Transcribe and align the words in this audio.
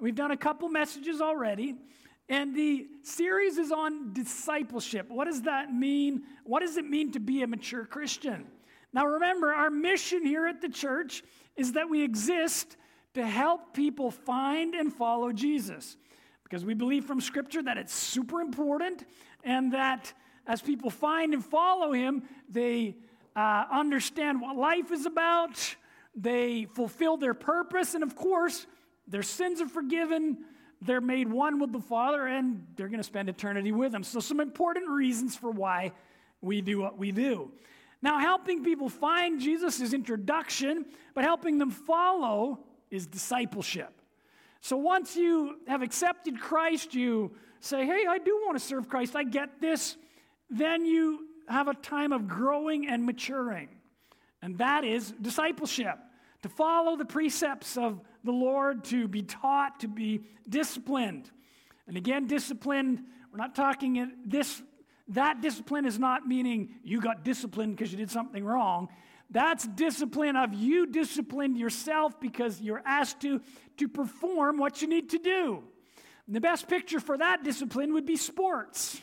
We've 0.00 0.14
done 0.14 0.30
a 0.30 0.36
couple 0.36 0.68
messages 0.68 1.20
already. 1.20 1.76
And 2.28 2.56
the 2.56 2.88
series 3.02 3.56
is 3.56 3.70
on 3.70 4.12
discipleship. 4.12 5.08
What 5.08 5.26
does 5.26 5.42
that 5.42 5.72
mean? 5.72 6.24
What 6.44 6.60
does 6.60 6.76
it 6.76 6.84
mean 6.84 7.12
to 7.12 7.20
be 7.20 7.42
a 7.42 7.46
mature 7.46 7.84
Christian? 7.84 8.46
Now, 8.92 9.06
remember, 9.06 9.52
our 9.52 9.70
mission 9.70 10.24
here 10.24 10.46
at 10.46 10.60
the 10.60 10.68
church 10.68 11.22
is 11.56 11.72
that 11.72 11.88
we 11.88 12.02
exist 12.02 12.76
to 13.14 13.24
help 13.24 13.74
people 13.74 14.10
find 14.10 14.74
and 14.74 14.92
follow 14.92 15.32
Jesus. 15.32 15.96
Because 16.42 16.64
we 16.64 16.74
believe 16.74 17.04
from 17.04 17.20
Scripture 17.20 17.62
that 17.62 17.78
it's 17.78 17.94
super 17.94 18.40
important 18.40 19.04
and 19.44 19.72
that 19.72 20.12
as 20.46 20.60
people 20.60 20.90
find 20.90 21.32
and 21.32 21.44
follow 21.44 21.92
Him, 21.92 22.24
they 22.48 22.96
uh, 23.36 23.64
understand 23.70 24.40
what 24.40 24.56
life 24.56 24.90
is 24.90 25.06
about, 25.06 25.76
they 26.14 26.66
fulfill 26.74 27.16
their 27.16 27.34
purpose, 27.34 27.94
and 27.94 28.02
of 28.02 28.16
course, 28.16 28.66
their 29.06 29.22
sins 29.22 29.60
are 29.60 29.68
forgiven 29.68 30.38
they're 30.82 31.00
made 31.00 31.28
one 31.30 31.58
with 31.58 31.72
the 31.72 31.80
Father 31.80 32.26
and 32.26 32.66
they're 32.76 32.88
going 32.88 33.00
to 33.00 33.04
spend 33.04 33.28
eternity 33.28 33.72
with 33.72 33.94
Him. 33.94 34.02
So, 34.02 34.20
some 34.20 34.40
important 34.40 34.88
reasons 34.88 35.36
for 35.36 35.50
why 35.50 35.92
we 36.40 36.60
do 36.60 36.80
what 36.80 36.98
we 36.98 37.12
do. 37.12 37.50
Now, 38.02 38.18
helping 38.18 38.62
people 38.62 38.88
find 38.88 39.40
Jesus 39.40 39.80
is 39.80 39.94
introduction, 39.94 40.84
but 41.14 41.24
helping 41.24 41.58
them 41.58 41.70
follow 41.70 42.60
is 42.90 43.06
discipleship. 43.06 43.90
So, 44.60 44.76
once 44.76 45.16
you 45.16 45.56
have 45.66 45.82
accepted 45.82 46.40
Christ, 46.40 46.94
you 46.94 47.32
say, 47.60 47.86
Hey, 47.86 48.04
I 48.08 48.18
do 48.18 48.42
want 48.44 48.58
to 48.58 48.64
serve 48.64 48.88
Christ, 48.88 49.16
I 49.16 49.24
get 49.24 49.60
this. 49.60 49.96
Then 50.50 50.84
you 50.84 51.26
have 51.48 51.68
a 51.68 51.74
time 51.74 52.12
of 52.12 52.28
growing 52.28 52.86
and 52.86 53.04
maturing. 53.06 53.68
And 54.42 54.58
that 54.58 54.84
is 54.84 55.12
discipleship 55.20 55.98
to 56.42 56.48
follow 56.48 56.96
the 56.96 57.04
precepts 57.04 57.76
of 57.76 58.00
the 58.24 58.32
Lord, 58.32 58.84
to 58.84 59.08
be 59.08 59.22
taught, 59.22 59.80
to 59.80 59.88
be 59.88 60.22
disciplined. 60.48 61.30
And 61.86 61.96
again, 61.96 62.26
disciplined, 62.26 63.04
we're 63.32 63.38
not 63.38 63.54
talking 63.54 64.10
this, 64.24 64.62
that 65.08 65.40
discipline 65.40 65.86
is 65.86 65.98
not 65.98 66.26
meaning 66.26 66.74
you 66.82 67.00
got 67.00 67.24
disciplined 67.24 67.76
because 67.76 67.92
you 67.92 67.98
did 67.98 68.10
something 68.10 68.44
wrong. 68.44 68.88
That's 69.30 69.66
discipline 69.66 70.36
of 70.36 70.54
you 70.54 70.86
disciplined 70.86 71.56
yourself 71.56 72.20
because 72.20 72.60
you're 72.60 72.82
asked 72.84 73.20
to, 73.20 73.40
to 73.78 73.88
perform 73.88 74.58
what 74.58 74.82
you 74.82 74.88
need 74.88 75.10
to 75.10 75.18
do. 75.18 75.64
And 76.26 76.34
the 76.34 76.40
best 76.40 76.68
picture 76.68 77.00
for 77.00 77.18
that 77.18 77.44
discipline 77.44 77.92
would 77.94 78.06
be 78.06 78.16
sports. 78.16 79.00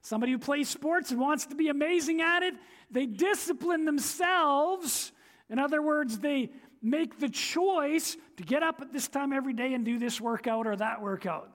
Somebody 0.00 0.32
who 0.32 0.38
plays 0.38 0.68
sports 0.68 1.12
and 1.12 1.20
wants 1.20 1.46
to 1.46 1.54
be 1.54 1.68
amazing 1.68 2.20
at 2.20 2.42
it, 2.42 2.54
they 2.90 3.06
discipline 3.06 3.84
themselves. 3.84 5.12
In 5.48 5.60
other 5.60 5.80
words, 5.80 6.18
they, 6.18 6.50
make 6.82 7.18
the 7.18 7.28
choice 7.28 8.16
to 8.36 8.42
get 8.42 8.62
up 8.62 8.80
at 8.80 8.92
this 8.92 9.08
time 9.08 9.32
every 9.32 9.52
day 9.52 9.74
and 9.74 9.84
do 9.84 9.98
this 9.98 10.20
workout 10.20 10.66
or 10.66 10.76
that 10.76 11.00
workout. 11.00 11.50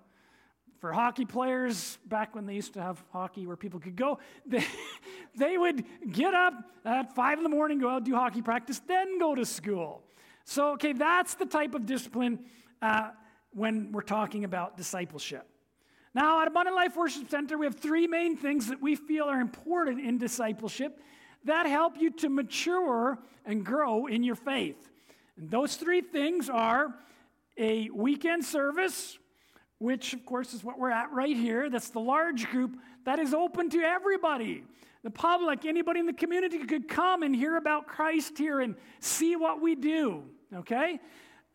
For 0.80 0.94
hockey 0.94 1.26
players, 1.26 1.98
back 2.06 2.36
when 2.36 2.46
they 2.46 2.54
used 2.54 2.74
to 2.74 2.82
have 2.82 3.04
hockey 3.12 3.48
where 3.48 3.58
people 3.58 3.80
could 3.80 3.96
go, 3.96 4.20
they, 4.46 4.64
they 5.36 5.58
would 5.58 5.84
get 6.12 6.34
up 6.34 6.54
at 6.86 7.14
five 7.16 7.40
in 7.40 7.44
the 7.44 7.50
morning, 7.50 7.80
go 7.80 7.90
out, 7.90 8.04
do 8.04 8.16
hockey 8.16 8.42
practice, 8.42 8.80
then 8.88 9.20
go 9.20 9.36
to 9.36 9.46
school. 9.46 10.04
So, 10.46 10.72
okay, 10.74 10.94
that's 10.94 11.34
the 11.34 11.46
type 11.46 11.76
of 11.76 11.86
discipline 11.86 12.40
uh, 12.82 13.10
when 13.54 13.92
we're 13.92 14.02
talking 14.02 14.44
about 14.44 14.78
discipleship. 14.78 15.46
Now, 16.14 16.42
at 16.42 16.48
Abundant 16.48 16.76
Life 16.76 16.96
Worship 16.96 17.30
Center, 17.30 17.58
we 17.58 17.66
have 17.66 17.76
three 17.76 18.08
main 18.08 18.38
things 18.38 18.68
that 18.68 18.82
we 18.82 18.96
feel 18.96 19.26
are 19.26 19.42
important 19.42 20.00
in 20.00 20.18
discipleship 20.18 21.00
that 21.44 21.66
help 21.66 21.98
you 22.00 22.12
to 22.12 22.30
mature 22.30 23.20
and 23.46 23.66
grow 23.66 24.06
in 24.06 24.24
your 24.24 24.36
faith. 24.36 24.90
And 25.38 25.50
those 25.52 25.76
three 25.76 26.02
things 26.02 26.50
are 26.50 26.94
a 27.58 27.90
weekend 27.92 28.44
service, 28.44 29.18
which, 29.80 30.14
of 30.14 30.26
course, 30.26 30.54
is 30.54 30.64
what 30.64 30.80
we're 30.80 30.92
at 30.92 31.12
right 31.12 31.36
here. 31.36 31.70
That's 31.70 31.90
the 31.90 32.00
large 32.00 32.50
group 32.50 32.78
that 33.06 33.20
is 33.20 33.34
open 33.34 33.70
to 33.70 33.80
everybody. 33.80 34.64
The 35.04 35.12
public, 35.12 35.66
anybody 35.66 36.00
in 36.00 36.06
the 36.06 36.14
community 36.14 36.60
could 36.60 36.88
come 36.88 37.24
and 37.24 37.36
hear 37.36 37.56
about 37.56 37.88
Christ 37.88 38.38
here 38.38 38.60
and 38.60 38.76
see 39.00 39.36
what 39.36 39.62
we 39.62 39.76
do. 39.76 40.24
Okay? 40.54 41.00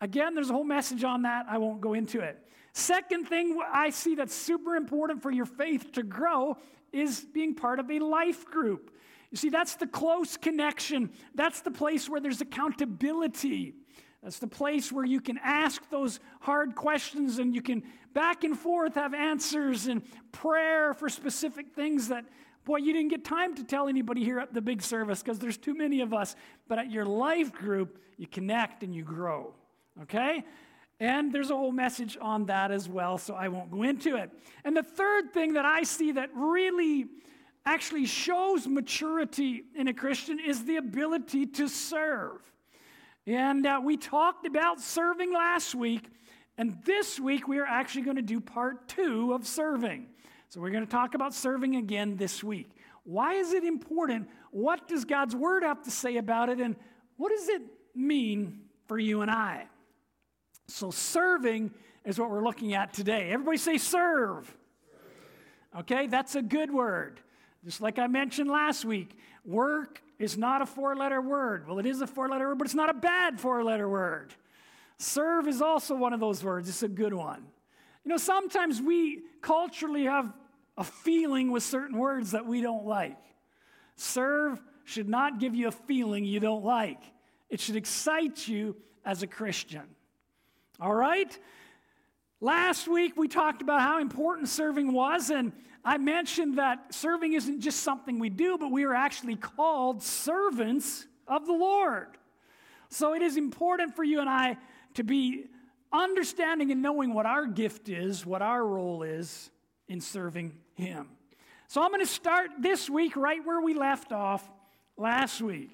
Again, 0.01 0.33
there's 0.33 0.49
a 0.49 0.53
whole 0.53 0.63
message 0.63 1.03
on 1.03 1.23
that. 1.23 1.45
I 1.49 1.57
won't 1.57 1.81
go 1.81 1.93
into 1.93 2.19
it. 2.21 2.39
Second 2.73 3.27
thing 3.27 3.59
I 3.71 3.89
see 3.89 4.15
that's 4.15 4.33
super 4.33 4.75
important 4.75 5.21
for 5.21 5.29
your 5.29 5.45
faith 5.45 5.91
to 5.93 6.03
grow 6.03 6.57
is 6.91 7.25
being 7.33 7.53
part 7.53 7.79
of 7.79 7.91
a 7.91 7.99
life 7.99 8.45
group. 8.45 8.92
You 9.33 9.37
see, 9.37 9.49
that's 9.49 9.77
the 9.77 9.87
close 9.87 10.37
connection. 10.37 11.09
That's 11.33 11.61
the 11.61 11.71
place 11.71 12.07
where 12.07 12.21
there's 12.21 12.39
accountability. 12.39 13.73
That's 14.21 14.37
the 14.37 14.45
place 14.45 14.91
where 14.91 15.03
you 15.03 15.19
can 15.19 15.39
ask 15.43 15.89
those 15.89 16.19
hard 16.39 16.75
questions 16.75 17.39
and 17.39 17.55
you 17.55 17.63
can 17.63 17.81
back 18.13 18.43
and 18.43 18.55
forth 18.55 18.93
have 18.93 19.15
answers 19.15 19.87
and 19.87 20.03
prayer 20.31 20.93
for 20.93 21.09
specific 21.09 21.73
things 21.73 22.09
that, 22.09 22.25
boy, 22.63 22.77
you 22.77 22.93
didn't 22.93 23.09
get 23.09 23.25
time 23.25 23.55
to 23.55 23.63
tell 23.63 23.87
anybody 23.87 24.23
here 24.23 24.37
at 24.37 24.53
the 24.53 24.61
big 24.61 24.83
service 24.83 25.23
because 25.23 25.39
there's 25.39 25.57
too 25.57 25.73
many 25.73 26.01
of 26.01 26.13
us. 26.13 26.35
But 26.67 26.77
at 26.77 26.91
your 26.91 27.05
life 27.05 27.51
group, 27.51 27.97
you 28.17 28.27
connect 28.27 28.83
and 28.83 28.93
you 28.93 29.03
grow. 29.03 29.55
Okay? 30.03 30.43
And 30.99 31.33
there's 31.33 31.49
a 31.49 31.57
whole 31.57 31.71
message 31.71 32.19
on 32.21 32.45
that 32.45 32.69
as 32.69 32.87
well, 32.87 33.17
so 33.17 33.33
I 33.33 33.47
won't 33.47 33.71
go 33.71 33.81
into 33.81 34.15
it. 34.15 34.29
And 34.63 34.77
the 34.77 34.83
third 34.83 35.33
thing 35.33 35.53
that 35.53 35.65
I 35.65 35.81
see 35.81 36.11
that 36.11 36.29
really 36.35 37.07
actually 37.65 38.05
shows 38.05 38.67
maturity 38.67 39.63
in 39.75 39.87
a 39.87 39.93
Christian 39.93 40.39
is 40.39 40.65
the 40.65 40.77
ability 40.77 41.45
to 41.45 41.67
serve. 41.67 42.41
And 43.25 43.65
uh, 43.65 43.79
we 43.83 43.95
talked 43.95 44.45
about 44.45 44.81
serving 44.81 45.33
last 45.33 45.73
week, 45.73 46.09
and 46.57 46.77
this 46.85 47.19
week 47.19 47.47
we 47.47 47.57
are 47.59 47.65
actually 47.65 48.01
going 48.01 48.17
to 48.17 48.21
do 48.21 48.41
part 48.41 48.87
two 48.87 49.33
of 49.33 49.47
serving. 49.47 50.07
So 50.49 50.59
we're 50.59 50.71
going 50.71 50.85
to 50.85 50.91
talk 50.91 51.15
about 51.15 51.33
serving 51.33 51.77
again 51.77 52.17
this 52.17 52.43
week. 52.43 52.69
Why 53.05 53.33
is 53.35 53.53
it 53.53 53.63
important? 53.63 54.29
What 54.51 54.87
does 54.87 55.05
God's 55.05 55.35
word 55.35 55.63
have 55.63 55.81
to 55.83 55.91
say 55.91 56.17
about 56.17 56.49
it? 56.49 56.59
And 56.59 56.75
what 57.17 57.31
does 57.31 57.49
it 57.49 57.61
mean 57.95 58.61
for 58.87 58.99
you 58.99 59.21
and 59.21 59.31
I? 59.31 59.67
So, 60.67 60.91
serving 60.91 61.71
is 62.05 62.19
what 62.19 62.29
we're 62.29 62.43
looking 62.43 62.73
at 62.73 62.93
today. 62.93 63.29
Everybody 63.31 63.57
say 63.57 63.77
serve. 63.77 64.55
Okay, 65.77 66.07
that's 66.07 66.35
a 66.35 66.41
good 66.41 66.71
word. 66.71 67.19
Just 67.63 67.81
like 67.81 67.97
I 67.97 68.07
mentioned 68.07 68.49
last 68.49 68.83
week, 68.83 69.17
work 69.45 70.01
is 70.19 70.37
not 70.37 70.61
a 70.61 70.65
four 70.65 70.95
letter 70.95 71.21
word. 71.21 71.67
Well, 71.67 71.79
it 71.79 71.85
is 71.85 72.01
a 72.01 72.07
four 72.07 72.27
letter 72.27 72.47
word, 72.47 72.57
but 72.57 72.67
it's 72.67 72.75
not 72.75 72.89
a 72.89 72.93
bad 72.93 73.39
four 73.39 73.63
letter 73.63 73.89
word. 73.89 74.33
Serve 74.97 75.47
is 75.47 75.61
also 75.61 75.95
one 75.95 76.13
of 76.13 76.19
those 76.19 76.43
words, 76.43 76.69
it's 76.69 76.83
a 76.83 76.87
good 76.87 77.13
one. 77.13 77.45
You 78.05 78.09
know, 78.09 78.17
sometimes 78.17 78.81
we 78.81 79.21
culturally 79.41 80.03
have 80.03 80.31
a 80.77 80.83
feeling 80.83 81.51
with 81.51 81.63
certain 81.63 81.97
words 81.97 82.31
that 82.31 82.45
we 82.45 82.61
don't 82.61 82.85
like. 82.85 83.17
Serve 83.95 84.61
should 84.83 85.07
not 85.07 85.39
give 85.39 85.55
you 85.55 85.67
a 85.67 85.71
feeling 85.71 86.25
you 86.25 86.39
don't 86.39 86.63
like, 86.63 87.01
it 87.49 87.59
should 87.59 87.75
excite 87.75 88.47
you 88.47 88.75
as 89.05 89.23
a 89.23 89.27
Christian. 89.27 89.83
All 90.79 90.93
right? 90.93 91.37
Last 92.43 92.89
week 92.89 93.15
we 93.15 93.29
talked 93.29 93.61
about 93.61 93.79
how 93.79 94.01
important 94.01 94.49
serving 94.49 94.91
was, 94.91 95.29
and 95.29 95.53
I 95.85 95.97
mentioned 95.97 96.57
that 96.57 96.93
serving 96.93 97.31
isn't 97.31 97.61
just 97.61 97.83
something 97.83 98.19
we 98.19 98.29
do, 98.29 98.57
but 98.57 98.69
we 98.69 98.83
are 98.83 98.93
actually 98.93 99.37
called 99.37 100.03
servants 100.03 101.07
of 101.25 101.45
the 101.45 101.53
Lord. 101.53 102.09
So 102.89 103.13
it 103.13 103.21
is 103.21 103.37
important 103.37 103.95
for 103.95 104.03
you 104.03 104.19
and 104.19 104.29
I 104.29 104.57
to 104.95 105.05
be 105.05 105.45
understanding 105.93 106.69
and 106.69 106.81
knowing 106.81 107.13
what 107.13 107.25
our 107.25 107.45
gift 107.45 107.87
is, 107.87 108.25
what 108.25 108.41
our 108.41 108.67
role 108.67 109.03
is 109.03 109.49
in 109.87 110.01
serving 110.01 110.51
Him. 110.73 111.11
So 111.69 111.81
I'm 111.81 111.91
going 111.91 112.01
to 112.01 112.05
start 112.05 112.49
this 112.59 112.89
week 112.89 113.15
right 113.15 113.39
where 113.45 113.61
we 113.61 113.73
left 113.73 114.11
off 114.11 114.45
last 114.97 115.39
week. 115.39 115.73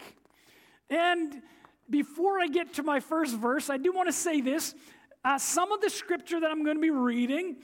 And 0.88 1.42
before 1.90 2.40
I 2.40 2.46
get 2.46 2.76
to 2.76 2.84
my 2.84 3.00
first 3.00 3.36
verse, 3.36 3.72
I 3.72 3.78
do 3.78 3.92
want 3.92 4.08
to 4.08 4.14
say 4.14 4.40
this. 4.40 4.76
Uh, 5.24 5.38
some 5.38 5.72
of 5.72 5.82
the 5.82 5.90
scripture 5.90 6.40
that 6.40 6.50
I'm 6.50 6.64
going 6.64 6.78
to 6.78 6.82
be 6.82 6.92
reading 6.92 7.58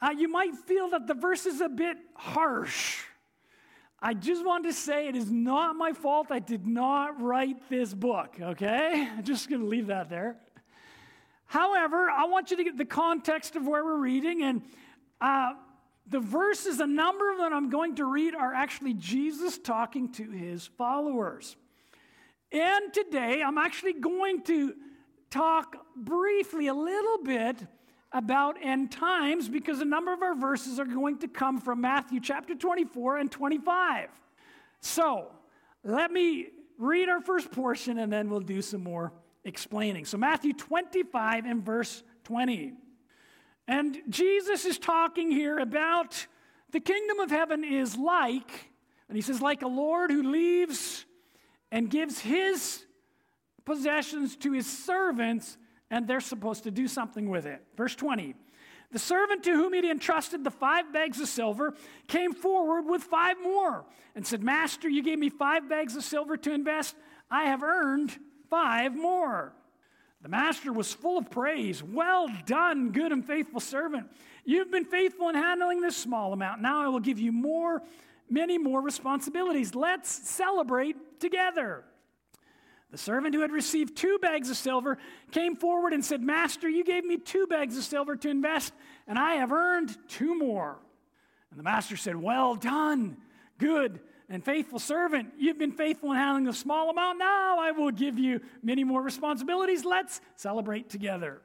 uh, 0.00 0.10
you 0.16 0.28
might 0.28 0.54
feel 0.54 0.90
that 0.90 1.06
the 1.06 1.14
verse 1.14 1.46
is 1.46 1.60
a 1.60 1.68
bit 1.68 1.96
harsh. 2.14 3.02
I 4.00 4.14
just 4.14 4.44
want 4.44 4.64
to 4.64 4.72
say 4.72 5.08
it 5.08 5.16
is 5.16 5.30
not 5.30 5.74
my 5.74 5.92
fault. 5.92 6.28
I 6.30 6.38
did 6.38 6.66
not 6.66 7.20
write 7.20 7.68
this 7.68 7.92
book, 7.92 8.36
okay? 8.40 9.08
I'm 9.16 9.24
just 9.24 9.48
going 9.48 9.60
to 9.60 9.66
leave 9.66 9.88
that 9.88 10.08
there. 10.08 10.36
However, 11.46 12.08
I 12.08 12.26
want 12.26 12.50
you 12.50 12.58
to 12.58 12.64
get 12.64 12.76
the 12.76 12.84
context 12.84 13.56
of 13.56 13.66
where 13.66 13.84
we're 13.84 13.98
reading, 13.98 14.42
and 14.42 14.62
uh, 15.20 15.54
the 16.06 16.20
verses, 16.20 16.78
a 16.78 16.86
number 16.86 17.32
of 17.32 17.38
them 17.38 17.52
I'm 17.52 17.70
going 17.70 17.96
to 17.96 18.04
read, 18.04 18.36
are 18.36 18.54
actually 18.54 18.94
Jesus 18.94 19.58
talking 19.58 20.12
to 20.12 20.30
his 20.30 20.66
followers. 20.78 21.56
And 22.52 22.92
today, 22.92 23.42
I'm 23.42 23.58
actually 23.58 23.94
going 23.94 24.42
to 24.42 24.74
talk 25.30 25.76
briefly 25.96 26.68
a 26.68 26.74
little 26.74 27.18
bit 27.24 27.66
about 28.12 28.56
end 28.62 28.90
times 28.90 29.48
because 29.48 29.80
a 29.80 29.84
number 29.84 30.12
of 30.12 30.22
our 30.22 30.34
verses 30.34 30.78
are 30.78 30.86
going 30.86 31.18
to 31.18 31.28
come 31.28 31.60
from 31.60 31.80
Matthew 31.80 32.20
chapter 32.20 32.54
24 32.54 33.18
and 33.18 33.30
25. 33.30 34.08
So 34.80 35.30
let 35.84 36.10
me 36.10 36.48
read 36.78 37.08
our 37.08 37.20
first 37.20 37.50
portion 37.50 37.98
and 37.98 38.12
then 38.12 38.30
we'll 38.30 38.40
do 38.40 38.62
some 38.62 38.82
more 38.82 39.12
explaining. 39.44 40.04
So, 40.04 40.16
Matthew 40.16 40.52
25 40.52 41.44
and 41.44 41.64
verse 41.64 42.02
20. 42.24 42.74
And 43.66 43.98
Jesus 44.08 44.64
is 44.64 44.78
talking 44.78 45.30
here 45.30 45.58
about 45.58 46.26
the 46.70 46.80
kingdom 46.80 47.18
of 47.20 47.30
heaven 47.30 47.64
is 47.64 47.96
like, 47.96 48.70
and 49.08 49.16
he 49.16 49.22
says, 49.22 49.40
like 49.40 49.62
a 49.62 49.68
Lord 49.68 50.10
who 50.10 50.22
leaves 50.22 51.04
and 51.70 51.90
gives 51.90 52.18
his 52.20 52.84
possessions 53.68 54.34
to 54.34 54.52
his 54.52 54.66
servants, 54.66 55.58
and 55.90 56.08
they're 56.08 56.20
supposed 56.20 56.64
to 56.64 56.70
do 56.70 56.88
something 56.88 57.28
with 57.28 57.44
it. 57.44 57.62
Verse 57.76 57.94
20. 57.94 58.34
The 58.90 58.98
servant 58.98 59.44
to 59.44 59.52
whom 59.52 59.74
he'd 59.74 59.84
entrusted 59.84 60.42
the 60.42 60.50
five 60.50 60.90
bags 60.90 61.20
of 61.20 61.28
silver 61.28 61.74
came 62.06 62.32
forward 62.32 62.82
with 62.82 63.02
five 63.02 63.36
more 63.42 63.84
and 64.14 64.26
said, 64.26 64.42
Master, 64.42 64.88
you 64.88 65.02
gave 65.02 65.18
me 65.18 65.28
five 65.28 65.68
bags 65.68 65.94
of 65.94 66.02
silver 66.02 66.38
to 66.38 66.52
invest. 66.52 66.96
I 67.30 67.44
have 67.44 67.62
earned 67.62 68.18
five 68.48 68.96
more. 68.96 69.52
The 70.22 70.30
master 70.30 70.72
was 70.72 70.90
full 70.94 71.18
of 71.18 71.30
praise. 71.30 71.82
Well 71.82 72.28
done, 72.46 72.90
good 72.90 73.12
and 73.12 73.24
faithful 73.24 73.60
servant. 73.60 74.06
You've 74.46 74.70
been 74.70 74.86
faithful 74.86 75.28
in 75.28 75.34
handling 75.34 75.82
this 75.82 75.96
small 75.96 76.32
amount. 76.32 76.62
Now 76.62 76.82
I 76.82 76.88
will 76.88 77.00
give 77.00 77.20
you 77.20 77.32
more, 77.32 77.82
many 78.30 78.56
more 78.56 78.80
responsibilities. 78.80 79.74
Let's 79.74 80.10
celebrate 80.10 81.20
together. 81.20 81.84
The 82.90 82.98
servant 82.98 83.34
who 83.34 83.42
had 83.42 83.52
received 83.52 83.96
two 83.96 84.18
bags 84.18 84.48
of 84.48 84.56
silver 84.56 84.98
came 85.30 85.56
forward 85.56 85.92
and 85.92 86.04
said, 86.04 86.22
Master, 86.22 86.68
you 86.68 86.84
gave 86.84 87.04
me 87.04 87.18
two 87.18 87.46
bags 87.46 87.76
of 87.76 87.84
silver 87.84 88.16
to 88.16 88.30
invest, 88.30 88.72
and 89.06 89.18
I 89.18 89.34
have 89.34 89.52
earned 89.52 89.96
two 90.08 90.38
more. 90.38 90.78
And 91.50 91.58
the 91.58 91.64
master 91.64 91.96
said, 91.96 92.16
Well 92.16 92.54
done, 92.54 93.18
good 93.58 94.00
and 94.30 94.42
faithful 94.42 94.78
servant. 94.78 95.32
You've 95.38 95.58
been 95.58 95.72
faithful 95.72 96.12
in 96.12 96.16
handling 96.16 96.48
a 96.48 96.52
small 96.52 96.90
amount. 96.90 97.18
Now 97.18 97.58
I 97.58 97.72
will 97.72 97.90
give 97.90 98.18
you 98.18 98.40
many 98.62 98.84
more 98.84 99.02
responsibilities. 99.02 99.84
Let's 99.84 100.20
celebrate 100.36 100.88
together. 100.88 101.42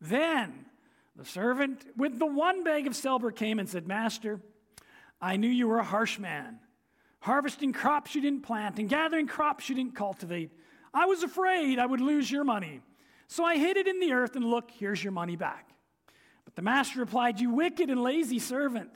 Then 0.00 0.66
the 1.16 1.24
servant 1.24 1.84
with 1.96 2.18
the 2.18 2.26
one 2.26 2.62
bag 2.62 2.86
of 2.86 2.94
silver 2.94 3.32
came 3.32 3.58
and 3.58 3.68
said, 3.68 3.88
Master, 3.88 4.40
I 5.20 5.36
knew 5.36 5.48
you 5.48 5.66
were 5.66 5.78
a 5.78 5.84
harsh 5.84 6.18
man 6.18 6.60
harvesting 7.24 7.72
crops 7.72 8.14
you 8.14 8.20
didn't 8.20 8.42
plant 8.42 8.78
and 8.78 8.86
gathering 8.86 9.26
crops 9.26 9.70
you 9.70 9.74
didn't 9.74 9.96
cultivate. 9.96 10.52
I 10.92 11.06
was 11.06 11.22
afraid 11.22 11.78
I 11.78 11.86
would 11.86 12.02
lose 12.02 12.30
your 12.30 12.44
money. 12.44 12.82
So 13.28 13.44
I 13.44 13.56
hid 13.56 13.78
it 13.78 13.88
in 13.88 13.98
the 13.98 14.12
earth, 14.12 14.36
and 14.36 14.44
look, 14.44 14.70
here's 14.70 15.02
your 15.02 15.10
money 15.10 15.34
back. 15.34 15.70
But 16.44 16.54
the 16.54 16.60
master 16.60 17.00
replied, 17.00 17.40
You 17.40 17.48
wicked 17.48 17.88
and 17.88 18.02
lazy 18.02 18.38
servant. 18.38 18.90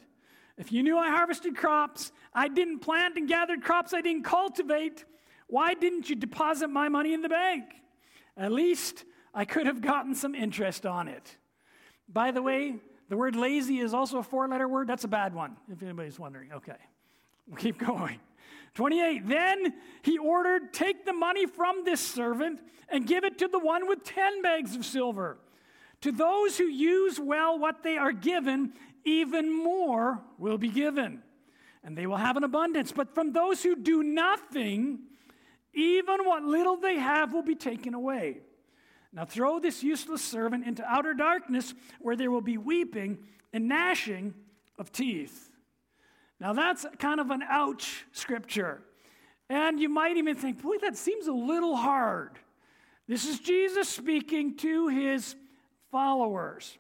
If 0.58 0.72
you 0.72 0.82
knew 0.82 0.98
I 0.98 1.08
harvested 1.08 1.56
crops 1.56 2.12
I 2.34 2.48
didn't 2.48 2.80
plant 2.80 3.16
and 3.16 3.26
gathered 3.26 3.62
crops 3.62 3.94
I 3.94 4.02
didn't 4.02 4.24
cultivate, 4.24 5.06
why 5.46 5.72
didn't 5.72 6.10
you 6.10 6.14
deposit 6.14 6.68
my 6.68 6.90
money 6.90 7.14
in 7.14 7.22
the 7.22 7.30
bank? 7.30 7.64
At 8.36 8.52
least 8.52 9.06
I 9.32 9.46
could 9.46 9.64
have 9.64 9.80
gotten 9.80 10.14
some 10.14 10.34
interest 10.34 10.84
on 10.84 11.08
it. 11.08 11.38
By 12.06 12.32
the 12.32 12.42
way, 12.42 12.76
the 13.08 13.16
word 13.16 13.36
lazy 13.36 13.78
is 13.78 13.94
also 13.94 14.18
a 14.18 14.22
four 14.22 14.46
letter 14.48 14.68
word. 14.68 14.86
That's 14.86 15.04
a 15.04 15.08
bad 15.08 15.32
one, 15.34 15.56
if 15.72 15.82
anybody's 15.82 16.18
wondering. 16.18 16.52
Okay. 16.52 16.76
Keep 17.58 17.78
going. 17.78 18.20
28. 18.74 19.26
Then 19.26 19.74
he 20.02 20.18
ordered, 20.18 20.72
Take 20.72 21.04
the 21.04 21.12
money 21.12 21.46
from 21.46 21.84
this 21.84 22.00
servant 22.00 22.60
and 22.88 23.06
give 23.06 23.24
it 23.24 23.38
to 23.38 23.48
the 23.48 23.58
one 23.58 23.88
with 23.88 24.04
10 24.04 24.42
bags 24.42 24.74
of 24.76 24.84
silver. 24.84 25.38
To 26.02 26.12
those 26.12 26.56
who 26.58 26.64
use 26.64 27.18
well 27.18 27.58
what 27.58 27.82
they 27.82 27.96
are 27.96 28.12
given, 28.12 28.72
even 29.04 29.52
more 29.52 30.22
will 30.38 30.58
be 30.58 30.68
given, 30.68 31.22
and 31.82 31.98
they 31.98 32.06
will 32.06 32.16
have 32.16 32.36
an 32.36 32.44
abundance. 32.44 32.92
But 32.92 33.14
from 33.14 33.32
those 33.32 33.62
who 33.62 33.74
do 33.74 34.02
nothing, 34.02 35.00
even 35.74 36.24
what 36.24 36.44
little 36.44 36.76
they 36.76 36.96
have 36.96 37.32
will 37.32 37.42
be 37.42 37.56
taken 37.56 37.94
away. 37.94 38.42
Now 39.12 39.24
throw 39.24 39.58
this 39.58 39.82
useless 39.82 40.22
servant 40.22 40.66
into 40.66 40.84
outer 40.84 41.14
darkness, 41.14 41.74
where 41.98 42.14
there 42.14 42.30
will 42.30 42.42
be 42.42 42.58
weeping 42.58 43.18
and 43.52 43.66
gnashing 43.66 44.34
of 44.78 44.92
teeth. 44.92 45.47
Now, 46.40 46.52
that's 46.52 46.86
kind 46.98 47.20
of 47.20 47.30
an 47.30 47.42
ouch 47.48 48.04
scripture. 48.12 48.82
And 49.50 49.80
you 49.80 49.88
might 49.88 50.16
even 50.16 50.36
think, 50.36 50.62
boy, 50.62 50.76
that 50.82 50.96
seems 50.96 51.26
a 51.26 51.32
little 51.32 51.76
hard. 51.76 52.38
This 53.06 53.26
is 53.26 53.40
Jesus 53.40 53.88
speaking 53.88 54.56
to 54.58 54.88
his 54.88 55.34
followers. 55.90 56.76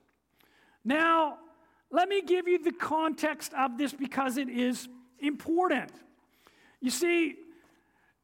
Now, 0.84 1.38
let 1.90 2.08
me 2.08 2.22
give 2.22 2.46
you 2.46 2.62
the 2.62 2.72
context 2.72 3.52
of 3.54 3.78
this 3.78 3.92
because 3.92 4.36
it 4.36 4.48
is 4.48 4.88
important. 5.18 5.90
You 6.80 6.90
see, 6.90 7.36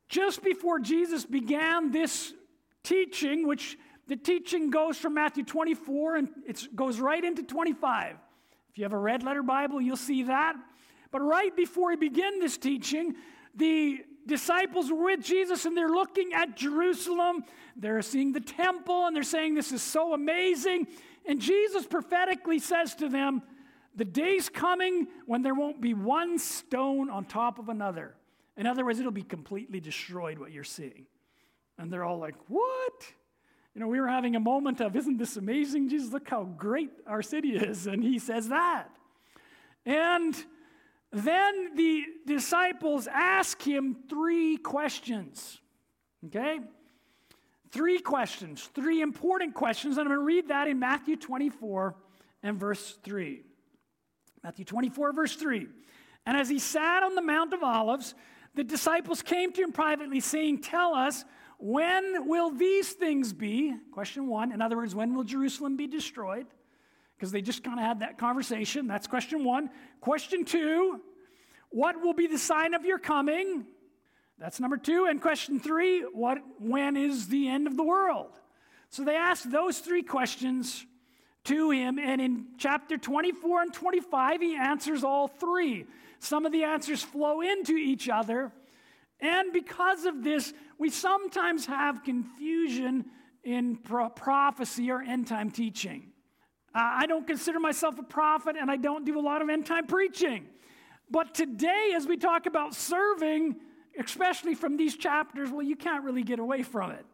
just 0.09 0.45
before 0.45 0.79
Jesus 0.79 1.25
began 1.25 1.91
this 1.91 2.35
teaching, 2.83 3.47
which 3.47 3.79
the 4.07 4.17
teaching 4.17 4.71
goes 4.71 4.99
from 4.99 5.15
Matthew 5.15 5.45
24 5.45 6.17
and 6.17 6.29
it 6.47 6.77
goes 6.77 7.01
right 7.01 7.25
into 7.25 7.43
25. 7.43 8.17
If 8.71 8.79
you 8.79 8.85
have 8.85 8.93
a 8.93 8.99
red 8.99 9.23
letter 9.23 9.43
Bible, 9.43 9.81
you'll 9.81 9.97
see 9.97 10.25
that. 10.25 10.57
But 11.15 11.23
right 11.23 11.55
before 11.55 11.93
he 11.93 11.97
began 11.97 12.41
this 12.41 12.59
teaching, 12.59 13.15
the 13.55 14.05
disciples 14.27 14.91
were 14.91 15.05
with 15.05 15.23
Jesus 15.23 15.65
and 15.65 15.77
they're 15.77 15.89
looking 15.89 16.33
at 16.35 16.57
Jerusalem. 16.57 17.45
They're 17.77 18.03
seeing 18.03 18.33
the 18.33 18.41
temple 18.41 19.07
and 19.07 19.15
they're 19.15 19.23
saying, 19.23 19.55
This 19.55 19.71
is 19.71 19.81
so 19.81 20.13
amazing. 20.13 20.89
And 21.25 21.41
Jesus 21.41 21.87
prophetically 21.87 22.59
says 22.59 22.97
to 22.97 23.09
them, 23.09 23.43
The 23.95 24.05
day's 24.05 24.49
coming 24.49 25.07
when 25.25 25.43
there 25.43 25.55
won't 25.55 25.81
be 25.81 25.95
one 25.95 26.37
stone 26.37 27.09
on 27.11 27.27
top 27.27 27.61
of 27.61 27.69
another. 27.69 28.17
In 28.57 28.67
other 28.67 28.85
words, 28.85 28.99
it'll 28.99 29.13
be 29.13 29.23
completely 29.23 29.79
destroyed 29.79 30.41
what 30.41 30.51
you're 30.51 30.65
seeing. 30.65 31.07
And 31.79 31.93
they're 31.93 32.05
all 32.05 32.19
like, 32.19 32.35
What? 32.49 33.07
You 33.73 33.81
know, 33.81 33.87
we 33.87 34.01
were 34.01 34.09
having 34.09 34.35
a 34.35 34.41
moment 34.41 34.81
of, 34.81 34.97
Isn't 34.97 35.19
this 35.19 35.37
amazing? 35.37 35.91
Jesus, 35.91 36.13
look 36.13 36.29
how 36.29 36.43
great 36.43 36.91
our 37.07 37.23
city 37.23 37.51
is. 37.51 37.87
And 37.87 38.03
he 38.03 38.19
says 38.19 38.49
that. 38.49 38.91
And 39.87 40.35
then 41.15 41.77
the 41.77 42.05
disciples 42.27 43.07
ask 43.07 43.63
him 43.63 43.97
three 44.11 44.57
questions. 44.57 45.61
Okay? 46.27 46.59
Three 47.71 48.01
questions, 48.01 48.69
three 48.75 49.01
important 49.01 49.55
questions. 49.55 49.97
And 49.97 50.09
I'm 50.09 50.15
going 50.15 50.21
to 50.21 50.25
read 50.25 50.49
that 50.49 50.67
in 50.67 50.81
Matthew 50.81 51.17
24 51.17 51.95
and 52.43 52.59
verse 52.59 52.99
3. 53.05 53.43
Matthew 54.43 54.65
24, 54.65 55.13
verse 55.13 55.37
3. 55.37 55.69
And 56.27 56.37
as 56.37 56.49
he 56.49 56.59
sat 56.59 57.05
on 57.05 57.15
the 57.15 57.23
Mount 57.23 57.53
of 57.53 57.63
Olives, 57.63 58.15
the 58.55 58.65
disciples 58.65 59.23
came 59.23 59.53
to 59.53 59.63
him 59.63 59.73
privately, 59.73 60.19
saying, 60.19 60.63
Tell 60.63 60.95
us, 60.95 61.25
when 61.59 62.27
will 62.27 62.51
these 62.51 62.93
things 62.93 63.33
be? 63.33 63.75
Question 63.93 64.27
one. 64.27 64.51
In 64.51 64.61
other 64.61 64.77
words, 64.77 64.95
when 64.95 65.15
will 65.15 65.25
Jerusalem 65.25 65.77
be 65.77 65.87
destroyed? 65.87 66.47
because 67.17 67.33
they 67.33 67.41
just 67.43 67.65
kind 67.65 67.79
of 67.79 67.87
had 67.87 68.01
that 68.01 68.19
conversation. 68.19 68.87
That's 68.87 69.07
question 69.07 69.45
one. 69.45 69.71
Question 70.01 70.45
two, 70.45 71.01
what 71.75 72.01
will 72.01 72.13
be 72.13 72.29
the 72.29 72.39
sign 72.39 72.73
of 72.73 72.85
your 72.85 73.01
coming? 73.01 73.67
That's 74.39 74.61
number 74.61 74.77
two. 74.77 75.07
And 75.11 75.21
question 75.21 75.59
three, 75.59 76.03
what, 76.03 76.39
when 76.61 76.97
is 76.97 77.27
the 77.27 77.49
end 77.49 77.67
of 77.67 77.77
the 77.77 77.83
world? 77.83 78.31
So 78.91 79.03
they 79.03 79.17
asked 79.17 79.51
those 79.51 79.81
three 79.81 80.05
questions 80.05 80.87
to 81.45 81.73
him, 81.73 81.99
and 81.99 82.21
in 82.21 82.47
chapter 82.59 82.97
24 82.97 83.63
and 83.63 83.75
25, 83.75 84.41
he 84.41 84.57
answers 84.57 85.03
all 85.03 85.27
three. 85.27 85.85
Some 86.21 86.47
of 86.47 86.53
the 86.53 86.63
answers 86.63 87.03
flow 87.03 87.41
into 87.41 87.75
each 87.75 88.09
other, 88.09 88.53
and 89.21 89.53
because 89.53 90.05
of 90.05 90.23
this, 90.23 90.55
we 90.79 90.91
sometimes 90.91 91.67
have 91.67 92.05
confusion 92.05 93.07
in 93.43 93.77
pro- 93.77 94.11
prophecy 94.11 94.93
or 94.93 95.03
end 95.03 95.27
time 95.27 95.51
teaching. 95.51 96.13
I 96.73 97.07
don't 97.07 97.27
consider 97.27 97.59
myself 97.59 97.99
a 97.99 98.03
prophet 98.05 98.57
and 98.59 98.71
I 98.71 98.77
don't 98.77 99.05
do 99.05 99.19
a 99.19 99.23
lot 99.23 99.43
of 99.43 99.49
end 99.49 99.67
time 99.67 99.87
preaching. 99.87 100.47
But 101.15 101.33
today, 101.33 101.93
as 101.95 102.09
we 102.09 102.17
talk 102.17 102.47
about 102.47 102.75
serving, 102.75 103.55
especially 103.97 104.57
from 104.57 104.77
these 104.77 104.97
chapters, 104.97 105.49
well, 105.49 105.63
you 105.63 105.77
can't 105.77 106.03
really 106.03 106.25
get 106.25 106.41
away 106.41 106.65
from 106.65 106.91
it 106.91 107.07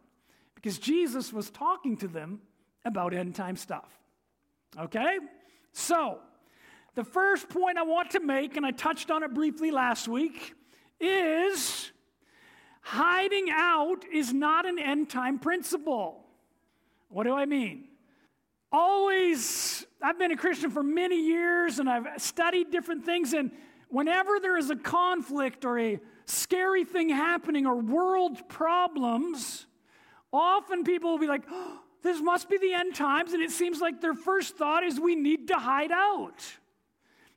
because 0.55 0.79
Jesus 0.79 1.31
was 1.31 1.51
talking 1.51 1.95
to 1.97 2.07
them 2.07 2.41
about 2.83 3.13
end 3.13 3.35
time 3.35 3.55
stuff. 3.55 3.95
Okay? 4.75 5.19
So, 5.73 6.17
the 6.95 7.03
first 7.03 7.47
point 7.47 7.77
I 7.77 7.83
want 7.83 8.09
to 8.11 8.19
make, 8.19 8.57
and 8.57 8.65
I 8.65 8.71
touched 8.71 9.11
on 9.11 9.21
it 9.21 9.35
briefly 9.35 9.69
last 9.69 10.07
week, 10.07 10.55
is 10.99 11.91
hiding 12.81 13.49
out 13.51 14.03
is 14.11 14.33
not 14.33 14.65
an 14.65 14.79
end 14.79 15.11
time 15.11 15.37
principle. 15.37 16.25
What 17.09 17.25
do 17.25 17.35
I 17.35 17.45
mean? 17.45 17.87
always, 18.71 19.85
I've 20.01 20.17
been 20.17 20.31
a 20.31 20.37
Christian 20.37 20.69
for 20.71 20.83
many 20.83 21.27
years 21.27 21.79
and 21.79 21.89
I've 21.89 22.21
studied 22.21 22.71
different 22.71 23.05
things. 23.05 23.33
And 23.33 23.51
whenever 23.91 24.39
there 24.39 24.57
is 24.57 24.69
a 24.69 24.75
conflict 24.75 25.63
or 25.65 25.77
a 25.77 25.99
scary 26.25 26.83
thing 26.85 27.09
happening 27.09 27.65
or 27.65 27.75
world 27.75 28.47
problems, 28.47 29.67
often 30.33 30.83
people 30.83 31.11
will 31.11 31.19
be 31.19 31.27
like, 31.27 31.43
oh, 31.49 31.79
this 32.01 32.21
must 32.21 32.49
be 32.49 32.57
the 32.57 32.73
end 32.73 32.95
times. 32.95 33.33
And 33.33 33.43
it 33.43 33.51
seems 33.51 33.79
like 33.79 34.01
their 34.01 34.13
first 34.13 34.57
thought 34.57 34.83
is 34.83 34.99
we 34.99 35.15
need 35.15 35.49
to 35.49 35.55
hide 35.55 35.91
out. 35.91 36.41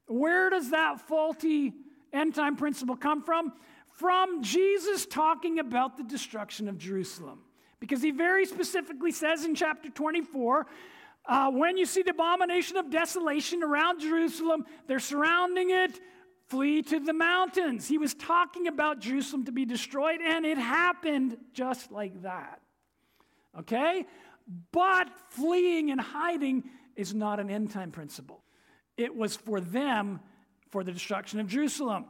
Where 0.07 0.49
does 0.49 0.71
that 0.71 1.01
faulty 1.01 1.73
end 2.13 2.35
time 2.35 2.57
principle 2.57 2.97
come 2.97 3.23
from? 3.23 3.53
From 3.97 4.43
Jesus 4.43 5.07
talking 5.07 5.59
about 5.59 5.97
the 5.97 6.03
destruction 6.05 6.69
of 6.69 6.79
Jerusalem. 6.79 7.41
Because 7.81 8.01
he 8.03 8.13
very 8.13 8.47
specifically 8.47 9.13
says 9.13 9.45
in 9.45 9.55
chapter 9.55 9.91
24, 9.91 10.67
Uh, 11.27 11.51
when 11.51 11.79
you 11.79 11.87
see 11.87 12.03
the 12.03 12.11
abomination 12.11 12.77
of 12.77 12.91
desolation 12.91 13.63
around 13.63 13.99
Jerusalem, 13.99 14.67
they're 14.87 15.01
surrounding 15.01 15.71
it, 15.71 15.99
flee 16.49 16.83
to 16.83 17.01
the 17.01 17.13
mountains. 17.13 17.89
He 17.89 17.99
was 17.99 18.15
talking 18.15 18.67
about 18.67 19.01
Jerusalem 19.01 19.45
to 19.47 19.53
be 19.53 19.65
destroyed, 19.65 20.21
and 20.21 20.45
it 20.45 20.59
happened 20.59 21.37
just 21.53 21.91
like 21.91 22.23
that. 22.23 22.61
Okay? 23.59 24.07
But 24.73 25.09
fleeing 25.31 25.91
and 25.91 26.01
hiding 26.01 26.65
is 26.97 27.15
not 27.15 27.41
an 27.41 27.51
end 27.51 27.71
time 27.71 27.91
principle. 27.91 28.43
It 28.97 29.15
was 29.15 29.37
for 29.37 29.61
them 29.61 30.21
for 30.71 30.85
the 30.85 30.93
destruction 30.93 31.41
of 31.41 31.49
Jerusalem. 31.49 32.07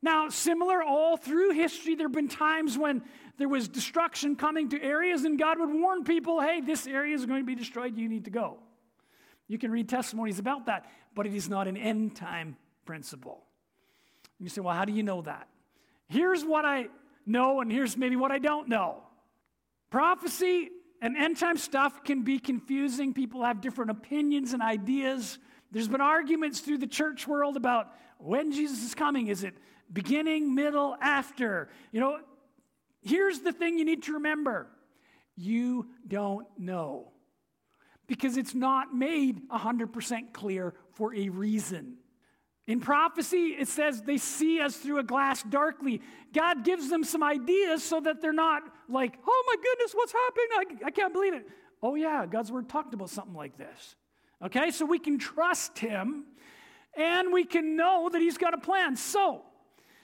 Now, 0.00 0.28
similar 0.28 0.82
all 0.82 1.16
through 1.16 1.50
history, 1.50 1.96
there 1.96 2.06
have 2.06 2.14
been 2.14 2.28
times 2.28 2.78
when 2.78 3.02
there 3.36 3.48
was 3.48 3.68
destruction 3.68 4.36
coming 4.36 4.68
to 4.70 4.82
areas, 4.82 5.24
and 5.24 5.38
God 5.38 5.58
would 5.58 5.72
warn 5.72 6.04
people, 6.04 6.40
hey, 6.40 6.60
this 6.60 6.86
area 6.86 7.14
is 7.14 7.26
going 7.26 7.40
to 7.40 7.46
be 7.46 7.56
destroyed, 7.56 7.96
you 7.96 8.08
need 8.08 8.26
to 8.26 8.30
go. 8.30 8.58
You 9.48 9.58
can 9.58 9.72
read 9.72 9.88
testimonies 9.88 10.38
about 10.38 10.66
that, 10.66 10.86
but 11.14 11.26
it 11.26 11.34
is 11.34 11.48
not 11.48 11.66
an 11.66 11.76
end 11.76 12.14
time 12.14 12.56
principle. 12.84 13.47
You 14.38 14.48
say, 14.48 14.60
well, 14.60 14.74
how 14.74 14.84
do 14.84 14.92
you 14.92 15.02
know 15.02 15.22
that? 15.22 15.48
Here's 16.08 16.44
what 16.44 16.64
I 16.64 16.88
know, 17.26 17.60
and 17.60 17.70
here's 17.70 17.96
maybe 17.96 18.16
what 18.16 18.30
I 18.30 18.38
don't 18.38 18.68
know. 18.68 19.02
Prophecy 19.90 20.70
and 21.00 21.16
end 21.16 21.38
time 21.38 21.56
stuff 21.56 22.04
can 22.04 22.22
be 22.22 22.38
confusing. 22.38 23.14
People 23.14 23.44
have 23.44 23.60
different 23.60 23.90
opinions 23.90 24.52
and 24.52 24.62
ideas. 24.62 25.38
There's 25.70 25.88
been 25.88 26.00
arguments 26.00 26.60
through 26.60 26.78
the 26.78 26.86
church 26.86 27.26
world 27.26 27.56
about 27.56 27.92
when 28.18 28.52
Jesus 28.52 28.84
is 28.84 28.94
coming. 28.94 29.28
Is 29.28 29.44
it 29.44 29.54
beginning, 29.92 30.54
middle, 30.54 30.96
after? 31.00 31.68
You 31.92 32.00
know, 32.00 32.18
here's 33.02 33.40
the 33.40 33.52
thing 33.52 33.78
you 33.78 33.84
need 33.84 34.04
to 34.04 34.14
remember 34.14 34.68
you 35.36 35.86
don't 36.06 36.46
know 36.58 37.12
because 38.08 38.36
it's 38.36 38.54
not 38.54 38.94
made 38.94 39.48
100% 39.50 40.32
clear 40.32 40.74
for 40.92 41.14
a 41.14 41.28
reason. 41.28 41.98
In 42.68 42.80
prophecy, 42.80 43.56
it 43.58 43.66
says 43.66 44.02
they 44.02 44.18
see 44.18 44.60
us 44.60 44.76
through 44.76 44.98
a 44.98 45.02
glass 45.02 45.42
darkly. 45.42 46.02
God 46.34 46.64
gives 46.64 46.90
them 46.90 47.02
some 47.02 47.22
ideas 47.22 47.82
so 47.82 47.98
that 48.00 48.20
they're 48.20 48.30
not 48.34 48.62
like, 48.90 49.18
oh 49.26 49.44
my 49.46 49.56
goodness, 49.56 49.92
what's 49.94 50.12
happening? 50.12 50.80
I, 50.82 50.88
I 50.88 50.90
can't 50.90 51.14
believe 51.14 51.32
it. 51.32 51.48
Oh, 51.82 51.94
yeah, 51.94 52.26
God's 52.26 52.52
word 52.52 52.68
talked 52.68 52.92
about 52.92 53.08
something 53.08 53.34
like 53.34 53.56
this. 53.56 53.96
Okay, 54.44 54.70
so 54.70 54.84
we 54.84 54.98
can 54.98 55.18
trust 55.18 55.78
Him 55.78 56.26
and 56.94 57.32
we 57.32 57.44
can 57.44 57.74
know 57.74 58.10
that 58.12 58.20
He's 58.20 58.36
got 58.36 58.52
a 58.52 58.58
plan. 58.58 58.96
So, 58.96 59.46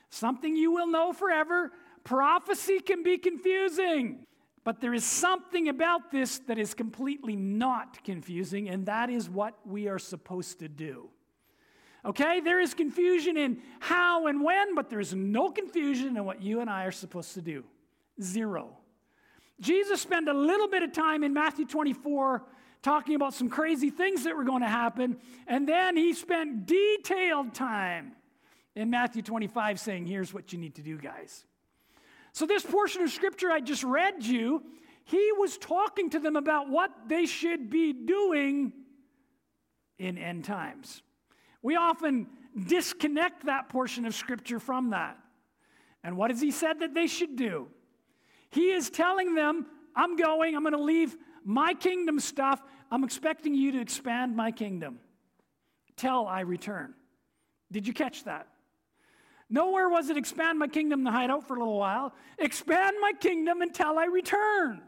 something 0.08 0.56
you 0.56 0.72
will 0.72 0.86
know 0.86 1.12
forever 1.12 1.70
prophecy 2.02 2.80
can 2.80 3.02
be 3.02 3.18
confusing. 3.18 4.24
But 4.64 4.80
there 4.80 4.94
is 4.94 5.04
something 5.04 5.68
about 5.68 6.10
this 6.10 6.38
that 6.46 6.58
is 6.58 6.72
completely 6.72 7.36
not 7.36 8.02
confusing, 8.04 8.70
and 8.70 8.86
that 8.86 9.10
is 9.10 9.28
what 9.28 9.54
we 9.66 9.88
are 9.88 9.98
supposed 9.98 10.60
to 10.60 10.68
do. 10.68 11.10
Okay, 12.06 12.40
there 12.40 12.60
is 12.60 12.74
confusion 12.74 13.36
in 13.36 13.62
how 13.80 14.26
and 14.26 14.42
when, 14.42 14.74
but 14.74 14.90
there's 14.90 15.14
no 15.14 15.50
confusion 15.50 16.16
in 16.16 16.24
what 16.24 16.42
you 16.42 16.60
and 16.60 16.68
I 16.68 16.84
are 16.84 16.92
supposed 16.92 17.32
to 17.34 17.40
do. 17.40 17.64
Zero. 18.20 18.76
Jesus 19.60 20.02
spent 20.02 20.28
a 20.28 20.34
little 20.34 20.68
bit 20.68 20.82
of 20.82 20.92
time 20.92 21.24
in 21.24 21.32
Matthew 21.32 21.64
24 21.64 22.44
talking 22.82 23.14
about 23.14 23.32
some 23.32 23.48
crazy 23.48 23.88
things 23.88 24.24
that 24.24 24.36
were 24.36 24.44
going 24.44 24.60
to 24.60 24.68
happen, 24.68 25.16
and 25.46 25.66
then 25.66 25.96
he 25.96 26.12
spent 26.12 26.66
detailed 26.66 27.54
time 27.54 28.12
in 28.74 28.90
Matthew 28.90 29.22
25 29.22 29.80
saying, 29.80 30.06
Here's 30.06 30.34
what 30.34 30.52
you 30.52 30.58
need 30.58 30.74
to 30.74 30.82
do, 30.82 30.98
guys. 30.98 31.44
So, 32.32 32.46
this 32.46 32.64
portion 32.64 33.02
of 33.02 33.10
scripture 33.10 33.50
I 33.50 33.60
just 33.60 33.84
read 33.84 34.24
you, 34.24 34.62
he 35.04 35.30
was 35.38 35.56
talking 35.56 36.10
to 36.10 36.18
them 36.18 36.36
about 36.36 36.68
what 36.68 36.90
they 37.06 37.24
should 37.24 37.70
be 37.70 37.92
doing 37.92 38.72
in 39.98 40.18
end 40.18 40.44
times. 40.44 41.02
We 41.64 41.76
often 41.76 42.26
disconnect 42.66 43.46
that 43.46 43.70
portion 43.70 44.04
of 44.04 44.14
Scripture 44.14 44.60
from 44.60 44.90
that. 44.90 45.16
And 46.04 46.18
what 46.18 46.30
has 46.30 46.38
he 46.38 46.50
said 46.50 46.80
that 46.80 46.92
they 46.92 47.06
should 47.06 47.36
do? 47.36 47.68
He 48.50 48.70
is 48.70 48.90
telling 48.90 49.34
them, 49.34 49.66
I'm 49.96 50.14
going, 50.14 50.54
I'm 50.54 50.62
going 50.62 50.74
to 50.74 50.82
leave 50.82 51.16
my 51.42 51.72
kingdom 51.72 52.20
stuff. 52.20 52.62
I'm 52.90 53.02
expecting 53.02 53.54
you 53.54 53.72
to 53.72 53.80
expand 53.80 54.36
my 54.36 54.50
kingdom 54.52 55.00
till 55.96 56.26
I 56.26 56.40
return. 56.40 56.92
Did 57.72 57.86
you 57.86 57.94
catch 57.94 58.24
that? 58.24 58.46
Nowhere 59.48 59.88
was 59.88 60.10
it 60.10 60.18
expand 60.18 60.58
my 60.58 60.68
kingdom 60.68 61.02
to 61.06 61.10
hide 61.10 61.30
out 61.30 61.48
for 61.48 61.56
a 61.56 61.58
little 61.58 61.78
while. 61.78 62.12
Expand 62.38 62.96
my 63.00 63.12
kingdom 63.18 63.62
until 63.62 63.98
I 63.98 64.04
return. 64.04 64.82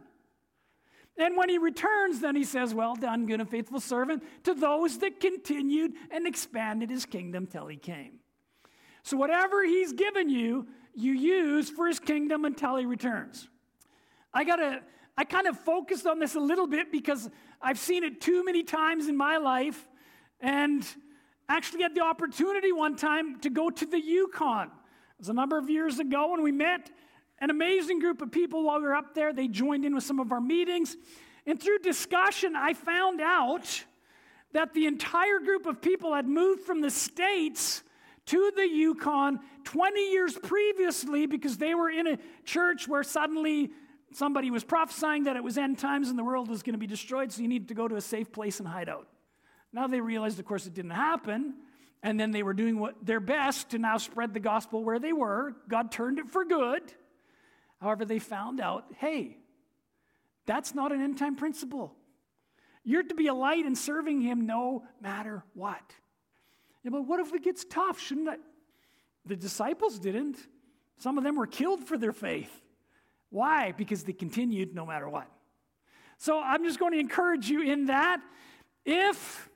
And 1.18 1.36
when 1.36 1.48
he 1.48 1.58
returns, 1.58 2.20
then 2.20 2.36
he 2.36 2.44
says, 2.44 2.74
Well 2.74 2.94
done, 2.94 3.26
good 3.26 3.40
and 3.40 3.48
faithful 3.48 3.80
servant, 3.80 4.22
to 4.44 4.54
those 4.54 4.98
that 4.98 5.20
continued 5.20 5.94
and 6.10 6.26
expanded 6.26 6.90
his 6.90 7.06
kingdom 7.06 7.46
till 7.46 7.66
he 7.66 7.76
came. 7.76 8.20
So, 9.02 9.16
whatever 9.16 9.64
he's 9.64 9.92
given 9.92 10.28
you, 10.28 10.66
you 10.94 11.12
use 11.12 11.70
for 11.70 11.86
his 11.86 11.98
kingdom 11.98 12.44
until 12.44 12.76
he 12.76 12.86
returns. 12.86 13.48
I 14.34 14.44
gotta, 14.44 14.82
I 15.16 15.24
kind 15.24 15.46
of 15.46 15.58
focused 15.58 16.06
on 16.06 16.18
this 16.18 16.34
a 16.34 16.40
little 16.40 16.66
bit 16.66 16.92
because 16.92 17.30
I've 17.62 17.78
seen 17.78 18.04
it 18.04 18.20
too 18.20 18.44
many 18.44 18.62
times 18.62 19.08
in 19.08 19.16
my 19.16 19.38
life, 19.38 19.88
and 20.40 20.86
actually 21.48 21.82
had 21.82 21.94
the 21.94 22.02
opportunity 22.02 22.72
one 22.72 22.96
time 22.96 23.40
to 23.40 23.50
go 23.50 23.70
to 23.70 23.86
the 23.86 24.00
Yukon. 24.00 24.66
It 24.66 25.20
was 25.20 25.28
a 25.28 25.34
number 25.34 25.56
of 25.56 25.70
years 25.70 25.98
ago 25.98 26.32
when 26.32 26.42
we 26.42 26.52
met 26.52 26.90
an 27.38 27.50
amazing 27.50 28.00
group 28.00 28.22
of 28.22 28.30
people 28.30 28.64
while 28.64 28.78
we 28.78 28.86
were 28.86 28.94
up 28.94 29.14
there. 29.14 29.32
They 29.32 29.48
joined 29.48 29.84
in 29.84 29.94
with 29.94 30.04
some 30.04 30.20
of 30.20 30.32
our 30.32 30.40
meetings. 30.40 30.96
And 31.46 31.60
through 31.60 31.78
discussion, 31.78 32.56
I 32.56 32.74
found 32.74 33.20
out 33.20 33.84
that 34.52 34.74
the 34.74 34.86
entire 34.86 35.38
group 35.38 35.66
of 35.66 35.80
people 35.80 36.14
had 36.14 36.26
moved 36.26 36.62
from 36.62 36.80
the 36.80 36.90
States 36.90 37.82
to 38.26 38.52
the 38.56 38.66
Yukon 38.66 39.38
20 39.64 40.10
years 40.10 40.36
previously 40.42 41.26
because 41.26 41.58
they 41.58 41.74
were 41.74 41.90
in 41.90 42.06
a 42.06 42.18
church 42.44 42.88
where 42.88 43.02
suddenly 43.02 43.70
somebody 44.12 44.50
was 44.50 44.64
prophesying 44.64 45.24
that 45.24 45.36
it 45.36 45.44
was 45.44 45.58
end 45.58 45.78
times 45.78 46.08
and 46.08 46.18
the 46.18 46.24
world 46.24 46.48
was 46.48 46.62
going 46.62 46.72
to 46.74 46.78
be 46.78 46.86
destroyed, 46.86 47.30
so 47.30 47.42
you 47.42 47.48
needed 47.48 47.68
to 47.68 47.74
go 47.74 47.86
to 47.86 47.96
a 47.96 48.00
safe 48.00 48.32
place 48.32 48.58
and 48.58 48.68
hide 48.68 48.88
out. 48.88 49.06
Now 49.72 49.86
they 49.86 50.00
realized, 50.00 50.38
of 50.38 50.46
course, 50.46 50.66
it 50.66 50.74
didn't 50.74 50.92
happen. 50.92 51.54
And 52.02 52.20
then 52.20 52.30
they 52.30 52.42
were 52.42 52.54
doing 52.54 52.78
what, 52.78 52.94
their 53.04 53.20
best 53.20 53.70
to 53.70 53.78
now 53.78 53.98
spread 53.98 54.32
the 54.32 54.40
gospel 54.40 54.84
where 54.84 54.98
they 54.98 55.12
were. 55.12 55.54
God 55.68 55.90
turned 55.90 56.18
it 56.18 56.30
for 56.30 56.44
good. 56.44 56.82
However, 57.80 58.04
they 58.04 58.18
found 58.18 58.60
out 58.60 58.84
hey, 58.98 59.36
that's 60.46 60.74
not 60.74 60.92
an 60.92 61.02
end 61.02 61.18
time 61.18 61.36
principle. 61.36 61.94
You're 62.84 63.02
to 63.02 63.14
be 63.14 63.26
a 63.26 63.34
light 63.34 63.64
and 63.64 63.76
serving 63.76 64.20
Him 64.20 64.46
no 64.46 64.84
matter 65.00 65.42
what. 65.54 65.82
Yeah, 66.84 66.90
but 66.90 67.02
what 67.02 67.18
if 67.18 67.34
it 67.34 67.42
gets 67.42 67.64
tough? 67.64 68.00
Shouldn't 68.00 68.28
I? 68.28 68.36
The 69.26 69.34
disciples 69.34 69.98
didn't. 69.98 70.38
Some 70.98 71.18
of 71.18 71.24
them 71.24 71.36
were 71.36 71.48
killed 71.48 71.84
for 71.84 71.98
their 71.98 72.12
faith. 72.12 72.50
Why? 73.30 73.72
Because 73.72 74.04
they 74.04 74.12
continued 74.12 74.74
no 74.74 74.86
matter 74.86 75.08
what. 75.08 75.26
So 76.18 76.40
I'm 76.40 76.64
just 76.64 76.78
going 76.78 76.92
to 76.92 76.98
encourage 76.98 77.50
you 77.50 77.62
in 77.62 77.86
that. 77.86 78.20
If, 78.84 79.50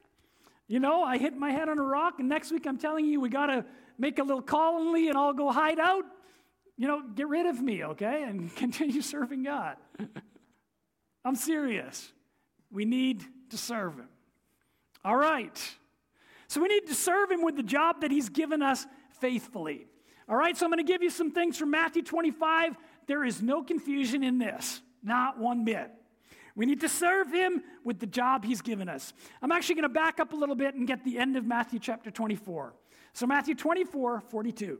you 0.67 0.81
know, 0.81 1.03
I 1.03 1.19
hit 1.19 1.37
my 1.37 1.53
head 1.53 1.69
on 1.69 1.79
a 1.79 1.85
rock 1.85 2.19
and 2.19 2.29
next 2.29 2.51
week 2.51 2.67
I'm 2.67 2.79
telling 2.79 3.07
you 3.07 3.21
we 3.21 3.29
got 3.29 3.47
to 3.47 3.65
make 3.97 4.19
a 4.19 4.25
little 4.25 4.43
colony 4.43 5.09
and 5.09 5.17
I'll 5.17 5.33
go 5.33 5.51
hide 5.51 5.79
out, 5.79 6.05
you 6.81 6.89
know, 6.89 7.03
get 7.15 7.29
rid 7.29 7.45
of 7.45 7.61
me, 7.61 7.85
okay? 7.85 8.23
And 8.23 8.57
continue 8.57 9.03
serving 9.03 9.43
God. 9.43 9.77
I'm 11.27 11.35
serious. 11.35 12.11
We 12.73 12.87
need 12.87 13.23
to 13.51 13.59
serve 13.59 13.97
Him. 13.97 14.09
All 15.05 15.17
right. 15.17 15.61
So 16.49 16.63
we 16.63 16.69
need 16.69 16.87
to 16.87 16.95
serve 16.95 17.31
Him 17.31 17.43
with 17.43 17.57
the 17.57 17.63
job 17.63 18.01
that 18.01 18.11
He's 18.11 18.31
given 18.31 18.63
us 18.63 18.87
faithfully. 19.21 19.89
All 20.27 20.37
right, 20.37 20.57
so 20.57 20.65
I'm 20.65 20.71
going 20.71 20.85
to 20.85 20.91
give 20.91 21.03
you 21.03 21.11
some 21.11 21.33
things 21.33 21.59
from 21.59 21.71
Matthew 21.71 22.03
25. 22.03 22.77
There 23.07 23.27
is 23.27 23.43
no 23.43 23.63
confusion 23.63 24.25
in 24.25 24.39
this, 24.39 24.81
not 25.03 25.39
one 25.39 25.67
bit. 25.67 25.91
We 26.57 26.65
need 26.65 26.81
to 26.81 26.89
serve 26.89 27.31
him 27.31 27.63
with 27.85 27.99
the 27.99 28.07
job 28.07 28.45
he's 28.45 28.63
given 28.63 28.89
us. 28.89 29.13
I'm 29.43 29.53
actually 29.53 29.75
going 29.75 29.83
to 29.83 29.89
back 29.91 30.19
up 30.19 30.33
a 30.33 30.37
little 30.37 30.55
bit 30.55 30.75
and 30.77 30.87
get 30.87 31.05
the 31.05 31.19
end 31.19 31.37
of 31.37 31.45
Matthew 31.45 31.79
chapter 31.79 32.11
24. 32.11 32.75
So, 33.13 33.27
Matthew 33.27 33.55
24, 33.55 34.21
42. 34.21 34.79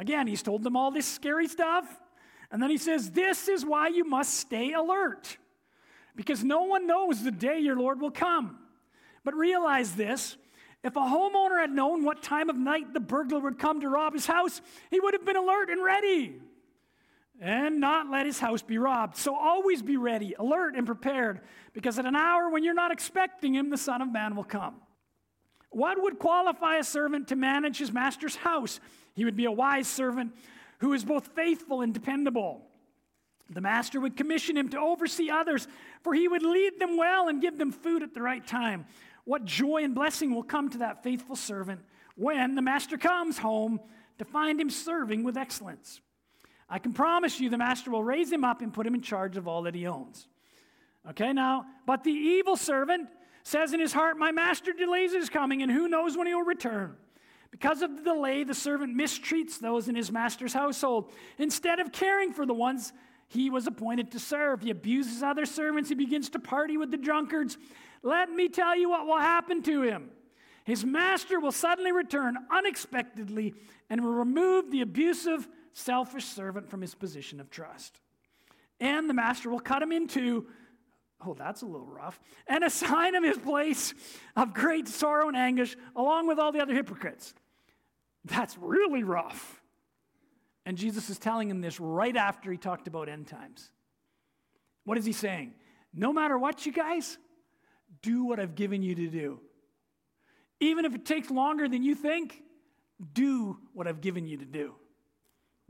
Again, 0.00 0.26
he's 0.26 0.42
told 0.42 0.62
them 0.62 0.76
all 0.76 0.90
this 0.90 1.06
scary 1.06 1.46
stuff. 1.46 1.86
And 2.50 2.62
then 2.62 2.70
he 2.70 2.78
says, 2.78 3.10
This 3.10 3.48
is 3.48 3.66
why 3.66 3.88
you 3.88 4.04
must 4.04 4.32
stay 4.34 4.72
alert, 4.72 5.36
because 6.16 6.42
no 6.42 6.62
one 6.62 6.86
knows 6.86 7.22
the 7.22 7.30
day 7.30 7.60
your 7.60 7.76
Lord 7.76 8.00
will 8.00 8.10
come. 8.10 8.58
But 9.24 9.34
realize 9.34 9.94
this 9.94 10.38
if 10.82 10.96
a 10.96 11.00
homeowner 11.00 11.60
had 11.60 11.70
known 11.70 12.02
what 12.02 12.22
time 12.22 12.48
of 12.48 12.56
night 12.56 12.94
the 12.94 13.00
burglar 13.00 13.40
would 13.40 13.58
come 13.58 13.82
to 13.82 13.88
rob 13.90 14.14
his 14.14 14.24
house, 14.24 14.62
he 14.90 14.98
would 14.98 15.12
have 15.12 15.26
been 15.26 15.36
alert 15.36 15.68
and 15.68 15.84
ready 15.84 16.40
and 17.38 17.78
not 17.78 18.10
let 18.10 18.24
his 18.24 18.40
house 18.40 18.62
be 18.62 18.78
robbed. 18.78 19.16
So 19.16 19.34
always 19.34 19.82
be 19.82 19.98
ready, 19.98 20.34
alert, 20.38 20.76
and 20.76 20.86
prepared, 20.86 21.40
because 21.74 21.98
at 21.98 22.06
an 22.06 22.16
hour 22.16 22.48
when 22.48 22.64
you're 22.64 22.72
not 22.72 22.90
expecting 22.90 23.54
him, 23.54 23.68
the 23.68 23.76
Son 23.76 24.00
of 24.00 24.10
Man 24.10 24.34
will 24.34 24.44
come. 24.44 24.76
What 25.70 26.02
would 26.02 26.18
qualify 26.18 26.76
a 26.76 26.84
servant 26.84 27.28
to 27.28 27.36
manage 27.36 27.78
his 27.78 27.92
master's 27.92 28.36
house? 28.36 28.80
He 29.14 29.24
would 29.24 29.36
be 29.36 29.44
a 29.44 29.52
wise 29.52 29.88
servant 29.88 30.34
who 30.78 30.92
is 30.92 31.04
both 31.04 31.28
faithful 31.28 31.82
and 31.82 31.92
dependable. 31.92 32.66
The 33.50 33.60
master 33.60 34.00
would 34.00 34.16
commission 34.16 34.56
him 34.56 34.68
to 34.70 34.78
oversee 34.78 35.28
others, 35.28 35.66
for 36.02 36.14
he 36.14 36.28
would 36.28 36.42
lead 36.42 36.78
them 36.78 36.96
well 36.96 37.28
and 37.28 37.42
give 37.42 37.58
them 37.58 37.72
food 37.72 38.02
at 38.02 38.14
the 38.14 38.22
right 38.22 38.46
time. 38.46 38.86
What 39.24 39.44
joy 39.44 39.84
and 39.84 39.94
blessing 39.94 40.34
will 40.34 40.42
come 40.42 40.70
to 40.70 40.78
that 40.78 41.02
faithful 41.02 41.36
servant 41.36 41.80
when 42.16 42.54
the 42.54 42.62
master 42.62 42.96
comes 42.96 43.38
home 43.38 43.80
to 44.18 44.24
find 44.24 44.60
him 44.60 44.70
serving 44.70 45.24
with 45.24 45.36
excellence. 45.36 46.00
I 46.68 46.78
can 46.78 46.92
promise 46.92 47.40
you 47.40 47.50
the 47.50 47.58
master 47.58 47.90
will 47.90 48.04
raise 48.04 48.30
him 48.30 48.44
up 48.44 48.62
and 48.62 48.72
put 48.72 48.86
him 48.86 48.94
in 48.94 49.02
charge 49.02 49.36
of 49.36 49.48
all 49.48 49.62
that 49.62 49.74
he 49.74 49.86
owns. 49.86 50.28
Okay, 51.10 51.32
now, 51.32 51.66
but 51.86 52.04
the 52.04 52.12
evil 52.12 52.56
servant 52.56 53.08
says 53.42 53.72
in 53.72 53.80
his 53.80 53.92
heart, 53.92 54.18
My 54.18 54.30
master 54.30 54.72
delays 54.72 55.12
his 55.12 55.30
coming, 55.30 55.62
and 55.62 55.72
who 55.72 55.88
knows 55.88 56.16
when 56.16 56.26
he 56.26 56.34
will 56.34 56.44
return. 56.44 56.96
Because 57.50 57.82
of 57.82 57.96
the 57.96 58.02
delay, 58.02 58.44
the 58.44 58.54
servant 58.54 58.96
mistreats 58.96 59.58
those 59.58 59.88
in 59.88 59.94
his 59.94 60.12
master's 60.12 60.52
household. 60.52 61.12
Instead 61.38 61.80
of 61.80 61.92
caring 61.92 62.32
for 62.32 62.46
the 62.46 62.54
ones 62.54 62.92
he 63.30 63.48
was 63.48 63.68
appointed 63.68 64.10
to 64.10 64.18
serve. 64.18 64.60
He 64.60 64.70
abuses 64.70 65.22
other 65.22 65.46
servants. 65.46 65.88
He 65.88 65.94
begins 65.94 66.30
to 66.30 66.40
party 66.40 66.76
with 66.76 66.90
the 66.90 66.96
drunkards. 66.96 67.56
Let 68.02 68.28
me 68.28 68.48
tell 68.48 68.76
you 68.76 68.90
what 68.90 69.06
will 69.06 69.20
happen 69.20 69.62
to 69.62 69.82
him. 69.82 70.10
His 70.64 70.84
master 70.84 71.38
will 71.38 71.52
suddenly 71.52 71.92
return 71.92 72.36
unexpectedly 72.50 73.54
and 73.88 74.04
will 74.04 74.14
remove 74.14 74.70
the 74.70 74.80
abusive, 74.80 75.48
selfish 75.72 76.24
servant 76.24 76.68
from 76.68 76.80
his 76.80 76.94
position 76.94 77.40
of 77.40 77.50
trust. 77.50 78.00
And 78.80 79.08
the 79.08 79.14
master 79.14 79.48
will 79.48 79.60
cut 79.60 79.80
him 79.80 79.92
into, 79.92 80.46
oh, 81.26 81.34
that's 81.34 81.62
a 81.62 81.66
little 81.66 81.86
rough, 81.86 82.20
and 82.46 82.64
assign 82.64 83.14
him 83.14 83.22
his 83.22 83.38
place 83.38 83.94
of 84.36 84.54
great 84.54 84.88
sorrow 84.88 85.28
and 85.28 85.36
anguish 85.36 85.76
along 85.96 86.26
with 86.26 86.38
all 86.38 86.52
the 86.52 86.60
other 86.60 86.74
hypocrites. 86.74 87.34
That's 88.24 88.56
really 88.58 89.02
rough. 89.02 89.60
And 90.66 90.76
Jesus 90.76 91.10
is 91.10 91.18
telling 91.18 91.50
him 91.50 91.60
this 91.60 91.80
right 91.80 92.16
after 92.16 92.50
he 92.50 92.58
talked 92.58 92.86
about 92.86 93.08
end 93.08 93.26
times. 93.26 93.70
What 94.84 94.98
is 94.98 95.04
he 95.04 95.12
saying? 95.12 95.54
No 95.94 96.12
matter 96.12 96.38
what, 96.38 96.66
you 96.66 96.72
guys, 96.72 97.18
do 98.02 98.24
what 98.24 98.38
I've 98.38 98.54
given 98.54 98.82
you 98.82 98.94
to 98.94 99.08
do. 99.08 99.40
Even 100.60 100.84
if 100.84 100.94
it 100.94 101.06
takes 101.06 101.30
longer 101.30 101.68
than 101.68 101.82
you 101.82 101.94
think, 101.94 102.42
do 103.14 103.58
what 103.72 103.86
I've 103.86 104.00
given 104.00 104.26
you 104.26 104.36
to 104.36 104.44
do. 104.44 104.74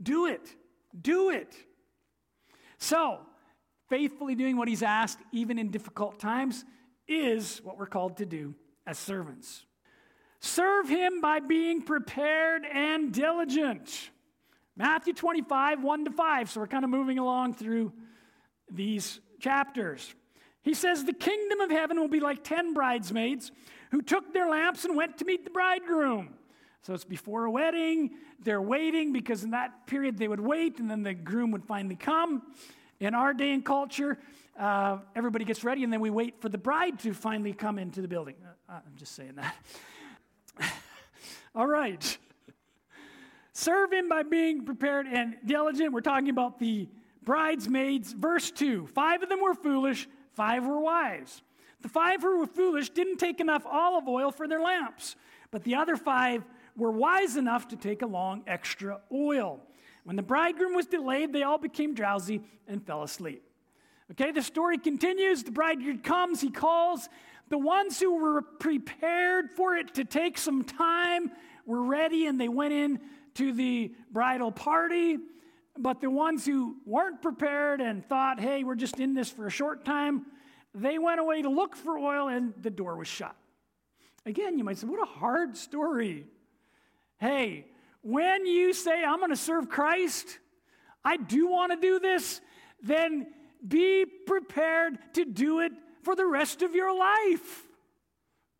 Do 0.01 0.25
it. 0.27 0.53
Do 0.99 1.29
it. 1.29 1.55
So, 2.77 3.19
faithfully 3.91 4.35
doing 4.35 4.55
what 4.55 4.69
he's 4.69 4.81
asked, 4.81 5.19
even 5.33 5.59
in 5.59 5.69
difficult 5.69 6.17
times, 6.17 6.63
is 7.09 7.59
what 7.65 7.77
we're 7.77 7.85
called 7.85 8.15
to 8.15 8.25
do 8.25 8.55
as 8.87 8.97
servants. 8.97 9.65
Serve 10.39 10.87
him 10.87 11.19
by 11.19 11.41
being 11.41 11.81
prepared 11.81 12.63
and 12.65 13.13
diligent. 13.13 14.09
Matthew 14.77 15.13
25, 15.13 15.83
1 15.83 16.05
to 16.05 16.11
5. 16.11 16.49
So 16.49 16.61
we're 16.61 16.67
kind 16.67 16.85
of 16.85 16.89
moving 16.89 17.19
along 17.19 17.55
through 17.55 17.91
these 18.71 19.19
chapters. 19.41 20.15
He 20.61 20.73
says, 20.73 21.03
The 21.03 21.13
kingdom 21.13 21.59
of 21.59 21.69
heaven 21.69 21.99
will 21.99 22.07
be 22.07 22.21
like 22.21 22.45
ten 22.45 22.73
bridesmaids 22.73 23.51
who 23.91 24.01
took 24.01 24.33
their 24.33 24.47
lamps 24.47 24.85
and 24.85 24.95
went 24.95 25.17
to 25.17 25.25
meet 25.25 25.43
the 25.43 25.51
bridegroom. 25.51 26.35
So 26.83 26.93
it's 26.93 27.03
before 27.03 27.43
a 27.43 27.51
wedding. 27.51 28.11
They're 28.39 28.61
waiting 28.61 29.11
because 29.11 29.43
in 29.43 29.51
that 29.51 29.85
period 29.85 30.17
they 30.17 30.29
would 30.29 30.39
wait 30.39 30.79
and 30.79 30.89
then 30.89 31.03
the 31.03 31.13
groom 31.13 31.51
would 31.51 31.65
finally 31.65 31.97
come. 31.97 32.41
In 33.01 33.15
our 33.15 33.33
day 33.33 33.51
and 33.51 33.65
culture, 33.65 34.19
uh, 34.59 34.99
everybody 35.15 35.43
gets 35.43 35.63
ready 35.63 35.83
and 35.83 35.91
then 35.91 36.01
we 36.01 36.11
wait 36.11 36.39
for 36.39 36.49
the 36.49 36.57
bride 36.59 36.99
to 36.99 37.15
finally 37.15 37.51
come 37.51 37.79
into 37.79 37.99
the 37.99 38.07
building. 38.07 38.35
Uh, 38.69 38.73
I'm 38.73 38.95
just 38.95 39.15
saying 39.15 39.37
that. 39.37 39.55
All 41.55 41.65
right. 41.65 42.17
Serve 43.53 43.91
him 43.91 44.07
by 44.07 44.21
being 44.21 44.65
prepared 44.65 45.07
and 45.07 45.35
diligent. 45.43 45.93
We're 45.93 46.01
talking 46.01 46.29
about 46.29 46.59
the 46.59 46.87
bridesmaids. 47.23 48.13
Verse 48.13 48.51
2 48.51 48.85
Five 48.93 49.23
of 49.23 49.29
them 49.29 49.41
were 49.41 49.55
foolish, 49.55 50.07
five 50.33 50.67
were 50.67 50.79
wise. 50.79 51.41
The 51.81 51.89
five 51.89 52.21
who 52.21 52.37
were 52.37 52.45
foolish 52.45 52.91
didn't 52.91 53.17
take 53.17 53.39
enough 53.39 53.65
olive 53.65 54.07
oil 54.07 54.31
for 54.31 54.47
their 54.47 54.61
lamps, 54.61 55.15
but 55.49 55.63
the 55.63 55.73
other 55.73 55.95
five 55.95 56.43
were 56.77 56.91
wise 56.91 57.35
enough 57.35 57.67
to 57.69 57.75
take 57.75 58.03
along 58.03 58.43
extra 58.45 59.01
oil. 59.11 59.59
When 60.03 60.15
the 60.15 60.23
bridegroom 60.23 60.73
was 60.73 60.87
delayed, 60.87 61.31
they 61.31 61.43
all 61.43 61.57
became 61.57 61.93
drowsy 61.93 62.41
and 62.67 62.85
fell 62.85 63.03
asleep. 63.03 63.43
Okay, 64.11 64.31
the 64.31 64.41
story 64.41 64.77
continues. 64.77 65.43
The 65.43 65.51
bridegroom 65.51 65.99
comes, 65.99 66.41
he 66.41 66.49
calls. 66.49 67.07
The 67.49 67.57
ones 67.57 67.99
who 67.99 68.15
were 68.15 68.41
prepared 68.41 69.51
for 69.51 69.75
it 69.75 69.93
to 69.95 70.05
take 70.05 70.37
some 70.37 70.63
time 70.63 71.31
were 71.65 71.83
ready, 71.83 72.25
and 72.25 72.39
they 72.39 72.49
went 72.49 72.73
in 72.73 72.99
to 73.35 73.53
the 73.53 73.93
bridal 74.11 74.51
party. 74.51 75.17
But 75.77 76.01
the 76.01 76.09
ones 76.09 76.45
who 76.45 76.75
weren't 76.85 77.21
prepared 77.21 77.79
and 77.79 78.05
thought, 78.05 78.39
hey, 78.39 78.63
we're 78.63 78.75
just 78.75 78.99
in 78.99 79.13
this 79.13 79.29
for 79.29 79.47
a 79.47 79.51
short 79.51 79.85
time, 79.85 80.25
they 80.73 80.99
went 80.99 81.19
away 81.19 81.41
to 81.41 81.49
look 81.49 81.75
for 81.75 81.97
oil 81.97 82.27
and 82.27 82.53
the 82.61 82.69
door 82.69 82.97
was 82.97 83.07
shut. 83.07 83.35
Again, 84.25 84.57
you 84.57 84.63
might 84.63 84.77
say, 84.77 84.87
what 84.87 85.01
a 85.01 85.05
hard 85.05 85.57
story. 85.57 86.25
Hey, 87.19 87.65
when 88.01 88.45
you 88.45 88.73
say, 88.73 89.03
I'm 89.03 89.19
going 89.19 89.31
to 89.31 89.35
serve 89.35 89.69
Christ, 89.69 90.39
I 91.03 91.17
do 91.17 91.47
want 91.47 91.71
to 91.71 91.77
do 91.77 91.99
this, 91.99 92.41
then 92.81 93.27
be 93.67 94.05
prepared 94.05 94.97
to 95.13 95.25
do 95.25 95.59
it 95.59 95.71
for 96.03 96.15
the 96.15 96.25
rest 96.25 96.61
of 96.61 96.73
your 96.73 96.97
life. 96.97 97.67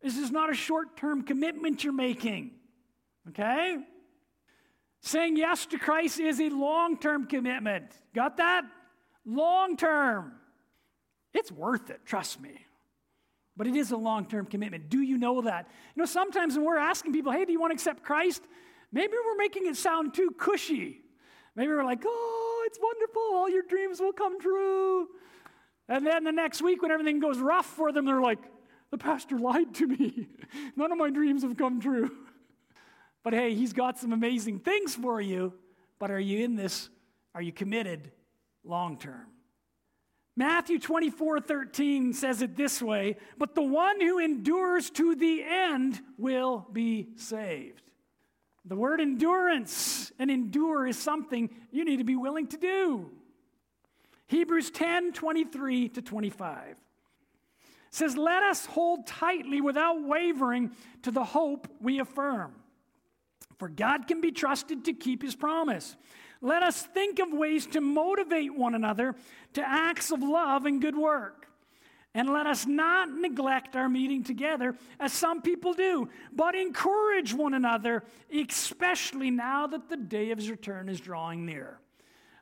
This 0.00 0.16
is 0.16 0.30
not 0.30 0.50
a 0.50 0.54
short 0.54 0.96
term 0.96 1.22
commitment 1.22 1.84
you're 1.84 1.92
making. 1.92 2.52
Okay? 3.28 3.78
Saying 5.00 5.36
yes 5.36 5.66
to 5.66 5.78
Christ 5.78 6.20
is 6.20 6.40
a 6.40 6.48
long 6.48 6.98
term 6.98 7.26
commitment. 7.26 7.86
Got 8.14 8.36
that? 8.36 8.64
Long 9.24 9.76
term. 9.76 10.32
It's 11.34 11.50
worth 11.50 11.90
it, 11.90 12.00
trust 12.04 12.40
me. 12.40 12.66
But 13.56 13.66
it 13.66 13.76
is 13.76 13.90
a 13.90 13.96
long 13.96 14.26
term 14.26 14.46
commitment. 14.46 14.88
Do 14.88 15.00
you 15.00 15.18
know 15.18 15.42
that? 15.42 15.68
You 15.94 16.02
know, 16.02 16.06
sometimes 16.06 16.56
when 16.56 16.64
we're 16.64 16.78
asking 16.78 17.12
people, 17.12 17.32
hey, 17.32 17.44
do 17.44 17.52
you 17.52 17.60
want 17.60 17.70
to 17.70 17.74
accept 17.74 18.02
Christ? 18.02 18.42
Maybe 18.92 19.14
we're 19.24 19.36
making 19.36 19.66
it 19.66 19.76
sound 19.76 20.14
too 20.14 20.34
cushy. 20.36 21.00
Maybe 21.56 21.68
we're 21.68 21.84
like, 21.84 22.02
oh, 22.06 22.64
it's 22.66 22.78
wonderful. 22.80 23.22
All 23.34 23.48
your 23.48 23.62
dreams 23.62 24.00
will 24.00 24.12
come 24.12 24.40
true. 24.40 25.08
And 25.88 26.06
then 26.06 26.24
the 26.24 26.32
next 26.32 26.62
week, 26.62 26.82
when 26.82 26.90
everything 26.90 27.18
goes 27.18 27.38
rough 27.38 27.66
for 27.66 27.92
them, 27.92 28.04
they're 28.04 28.20
like, 28.20 28.38
the 28.90 28.98
pastor 28.98 29.38
lied 29.38 29.74
to 29.76 29.86
me. 29.86 30.28
None 30.76 30.92
of 30.92 30.98
my 30.98 31.10
dreams 31.10 31.42
have 31.42 31.56
come 31.56 31.80
true. 31.80 32.10
But 33.24 33.34
hey, 33.34 33.54
he's 33.54 33.72
got 33.72 34.00
some 34.00 34.12
amazing 34.12 34.58
things 34.58 34.96
for 34.96 35.20
you. 35.20 35.52
But 36.00 36.10
are 36.10 36.18
you 36.18 36.44
in 36.44 36.56
this? 36.56 36.88
Are 37.36 37.40
you 37.40 37.52
committed 37.52 38.10
long 38.64 38.98
term? 38.98 39.26
Matthew 40.36 40.78
24 40.80 41.40
13 41.40 42.14
says 42.14 42.42
it 42.42 42.56
this 42.56 42.82
way 42.82 43.16
But 43.38 43.54
the 43.54 43.62
one 43.62 44.00
who 44.00 44.18
endures 44.18 44.90
to 44.90 45.14
the 45.14 45.44
end 45.44 46.00
will 46.18 46.66
be 46.72 47.10
saved. 47.14 47.81
The 48.64 48.76
word 48.76 49.00
endurance 49.00 50.12
and 50.18 50.30
endure 50.30 50.86
is 50.86 50.96
something 50.96 51.50
you 51.70 51.84
need 51.84 51.98
to 51.98 52.04
be 52.04 52.16
willing 52.16 52.46
to 52.48 52.56
do. 52.56 53.10
Hebrews 54.28 54.70
10 54.70 55.12
23 55.12 55.88
to 55.90 56.02
25 56.02 56.76
says, 57.90 58.16
Let 58.16 58.42
us 58.42 58.66
hold 58.66 59.06
tightly 59.06 59.60
without 59.60 60.02
wavering 60.02 60.72
to 61.02 61.10
the 61.10 61.24
hope 61.24 61.68
we 61.80 62.00
affirm. 62.00 62.54
For 63.58 63.68
God 63.68 64.08
can 64.08 64.20
be 64.20 64.32
trusted 64.32 64.86
to 64.86 64.92
keep 64.92 65.22
his 65.22 65.36
promise. 65.36 65.96
Let 66.40 66.62
us 66.64 66.82
think 66.82 67.20
of 67.20 67.32
ways 67.32 67.66
to 67.68 67.80
motivate 67.80 68.56
one 68.56 68.74
another 68.74 69.14
to 69.52 69.62
acts 69.62 70.10
of 70.10 70.22
love 70.22 70.66
and 70.66 70.80
good 70.80 70.96
work. 70.96 71.41
And 72.14 72.28
let 72.28 72.46
us 72.46 72.66
not 72.66 73.10
neglect 73.10 73.74
our 73.74 73.88
meeting 73.88 74.22
together 74.22 74.76
as 75.00 75.12
some 75.12 75.40
people 75.40 75.72
do, 75.72 76.10
but 76.32 76.54
encourage 76.54 77.32
one 77.32 77.54
another, 77.54 78.04
especially 78.30 79.30
now 79.30 79.66
that 79.66 79.88
the 79.88 79.96
day 79.96 80.30
of 80.30 80.38
his 80.38 80.50
return 80.50 80.90
is 80.90 81.00
drawing 81.00 81.46
near. 81.46 81.78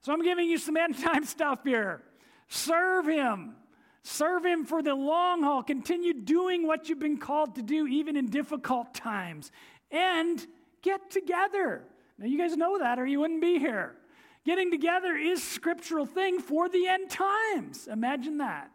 So 0.03 0.13
I'm 0.13 0.23
giving 0.23 0.49
you 0.49 0.59
some 0.59 0.77
end 0.77 0.99
time 1.03 1.25
stuff 1.25 1.61
here. 1.65 2.03
Serve 2.49 3.07
him. 3.07 3.55
Serve 4.03 4.45
him 4.45 4.65
for 4.65 4.83
the 4.83 4.95
long 4.95 5.43
haul. 5.43 5.63
Continue 5.63 6.15
doing 6.15 6.67
what 6.67 6.89
you've 6.89 6.99
been 6.99 7.19
called 7.19 7.55
to 7.57 7.63
do, 7.63 7.87
even 7.87 8.17
in 8.17 8.27
difficult 8.27 8.93
times. 8.95 9.53
And 9.93 10.45
get 10.83 11.11
together. 11.11 11.85
Now, 12.19 12.27
you 12.27 12.39
guys 12.39 12.57
know 12.57 12.79
that, 12.79 12.99
or 12.99 13.07
you 13.07 13.21
wouldn't 13.21 13.43
be 13.43 13.59
here. 13.59 13.95
Getting 14.45 14.71
together 14.71 15.15
is 15.15 15.43
scriptural 15.43 16.07
thing 16.07 16.41
for 16.41 16.69
the 16.69 16.87
end 16.87 17.11
times. 17.11 17.87
Imagine 17.87 18.39
that. 18.39 18.71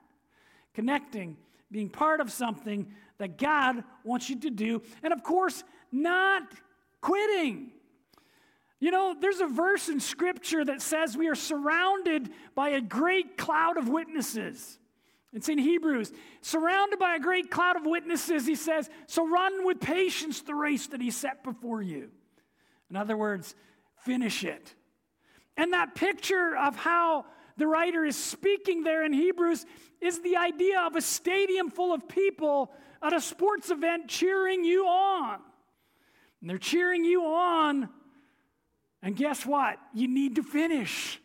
Connecting, 0.76 1.38
being 1.72 1.90
part 1.90 2.22
of 2.22 2.32
something 2.32 2.88
that 3.18 3.38
God 3.38 3.84
wants 4.04 4.30
you 4.30 4.40
to 4.42 4.50
do, 4.50 4.84
and 5.02 5.12
of 5.12 5.24
course, 5.24 5.64
not 5.92 6.44
quitting. 7.02 7.72
You 8.80 8.92
know, 8.92 9.16
there's 9.20 9.40
a 9.40 9.48
verse 9.48 9.88
in 9.90 10.00
scripture 10.00 10.64
that 10.66 10.82
says 10.82 11.18
we 11.18 11.30
are 11.30 11.36
surrounded 11.36 12.30
by 12.54 12.70
a 12.70 12.82
great 12.82 13.38
cloud 13.38 13.78
of 13.78 13.88
witnesses. 13.88 14.78
It's 15.32 15.50
in 15.50 15.58
Hebrews. 15.58 16.12
Surrounded 16.42 17.00
by 17.00 17.16
a 17.16 17.20
great 17.20 17.50
cloud 17.50 17.78
of 17.78 17.86
witnesses, 17.86 18.46
he 18.46 18.56
says, 18.56 18.90
so 19.08 19.28
run 19.28 19.66
with 19.66 19.80
patience 19.80 20.42
the 20.42 20.56
race 20.56 20.88
that 20.88 21.02
he 21.02 21.10
set 21.10 21.44
before 21.44 21.82
you. 21.82 22.10
In 22.90 22.96
other 22.96 23.18
words, 23.18 23.56
finish 24.04 24.44
it. 24.44 24.76
And 25.58 25.74
that 25.74 25.96
picture 25.96 26.56
of 26.56 26.76
how 26.76 27.26
the 27.58 27.68
writer 27.68 28.04
is 28.04 28.16
speaking 28.16 28.84
there 28.84 29.06
in 29.06 29.14
Hebrews 29.14 29.66
is 30.02 30.22
the 30.22 30.38
idea 30.38 30.82
of 30.82 30.96
a 30.96 31.02
stadium 31.02 31.70
full 31.70 31.94
of 31.94 32.08
people 32.08 32.72
at 33.02 33.14
a 33.14 33.22
sports 33.22 33.70
event 33.70 34.08
cheering 34.08 34.64
you 34.64 34.86
on. 34.86 35.40
And 36.42 36.50
they're 36.50 36.58
cheering 36.58 37.06
you 37.06 37.24
on. 37.26 37.90
And 39.02 39.16
guess 39.16 39.46
what? 39.46 39.78
You 39.94 40.08
need 40.08 40.36
to 40.36 40.44
finish. 40.44 41.22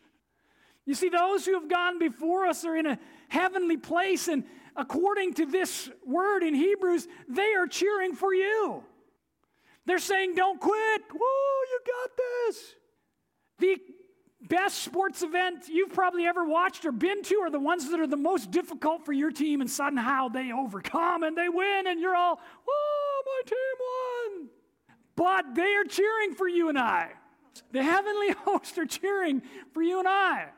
You 0.87 0.95
see, 0.95 1.09
those 1.09 1.45
who 1.45 1.55
have 1.55 1.69
gone 1.69 1.99
before 1.99 2.47
us 2.47 2.65
are 2.65 2.77
in 2.77 2.87
a 2.87 2.99
heavenly 3.29 3.77
place, 3.77 4.29
and 4.29 4.45
according 4.77 5.35
to 5.35 5.47
this 5.47 5.91
word 6.07 6.43
in 6.43 6.55
Hebrews, 6.55 7.07
they 7.29 7.55
are 7.55 7.67
cheering 7.67 8.15
for 8.15 8.35
you. 8.35 8.83
They're 9.87 9.99
saying, 9.99 10.35
Don't 10.35 10.61
quit. 10.61 11.03
Whoa, 11.13 11.63
you 11.71 11.81
got 11.87 12.11
this. 12.17 12.75
The 13.59 13.77
best 14.41 14.83
sports 14.83 15.23
event 15.23 15.69
you've 15.69 15.93
probably 15.93 16.27
ever 16.27 16.45
watched 16.45 16.85
or 16.85 16.93
been 16.93 17.23
to 17.25 17.37
are 17.37 17.51
the 17.51 17.61
ones 17.61 17.91
that 17.91 18.01
are 18.01 18.07
the 18.07 18.17
most 18.17 18.51
difficult 18.51 19.05
for 19.05 19.13
your 19.13 19.31
team, 19.31 19.61
and 19.61 19.71
somehow 19.71 20.29
they 20.29 20.53
overcome 20.53 21.23
and 21.23 21.37
they 21.37 21.49
win, 21.49 21.87
and 21.87 22.01
you're 22.01 22.17
all, 22.17 22.41
Oh, 22.69 23.23
my 23.27 23.49
team 23.49 24.39
won. 24.41 24.49
But 25.17 25.55
they 25.55 25.75
are 25.75 25.85
cheering 25.85 26.35
for 26.35 26.49
you 26.49 26.69
and 26.69 26.79
I. 26.79 27.11
The 27.73 27.83
heavenly 27.83 28.31
hosts 28.45 28.79
are 28.79 28.87
cheering 28.87 29.43
for 29.73 29.83
you 29.83 29.99
and 29.99 30.09
I. 30.09 30.49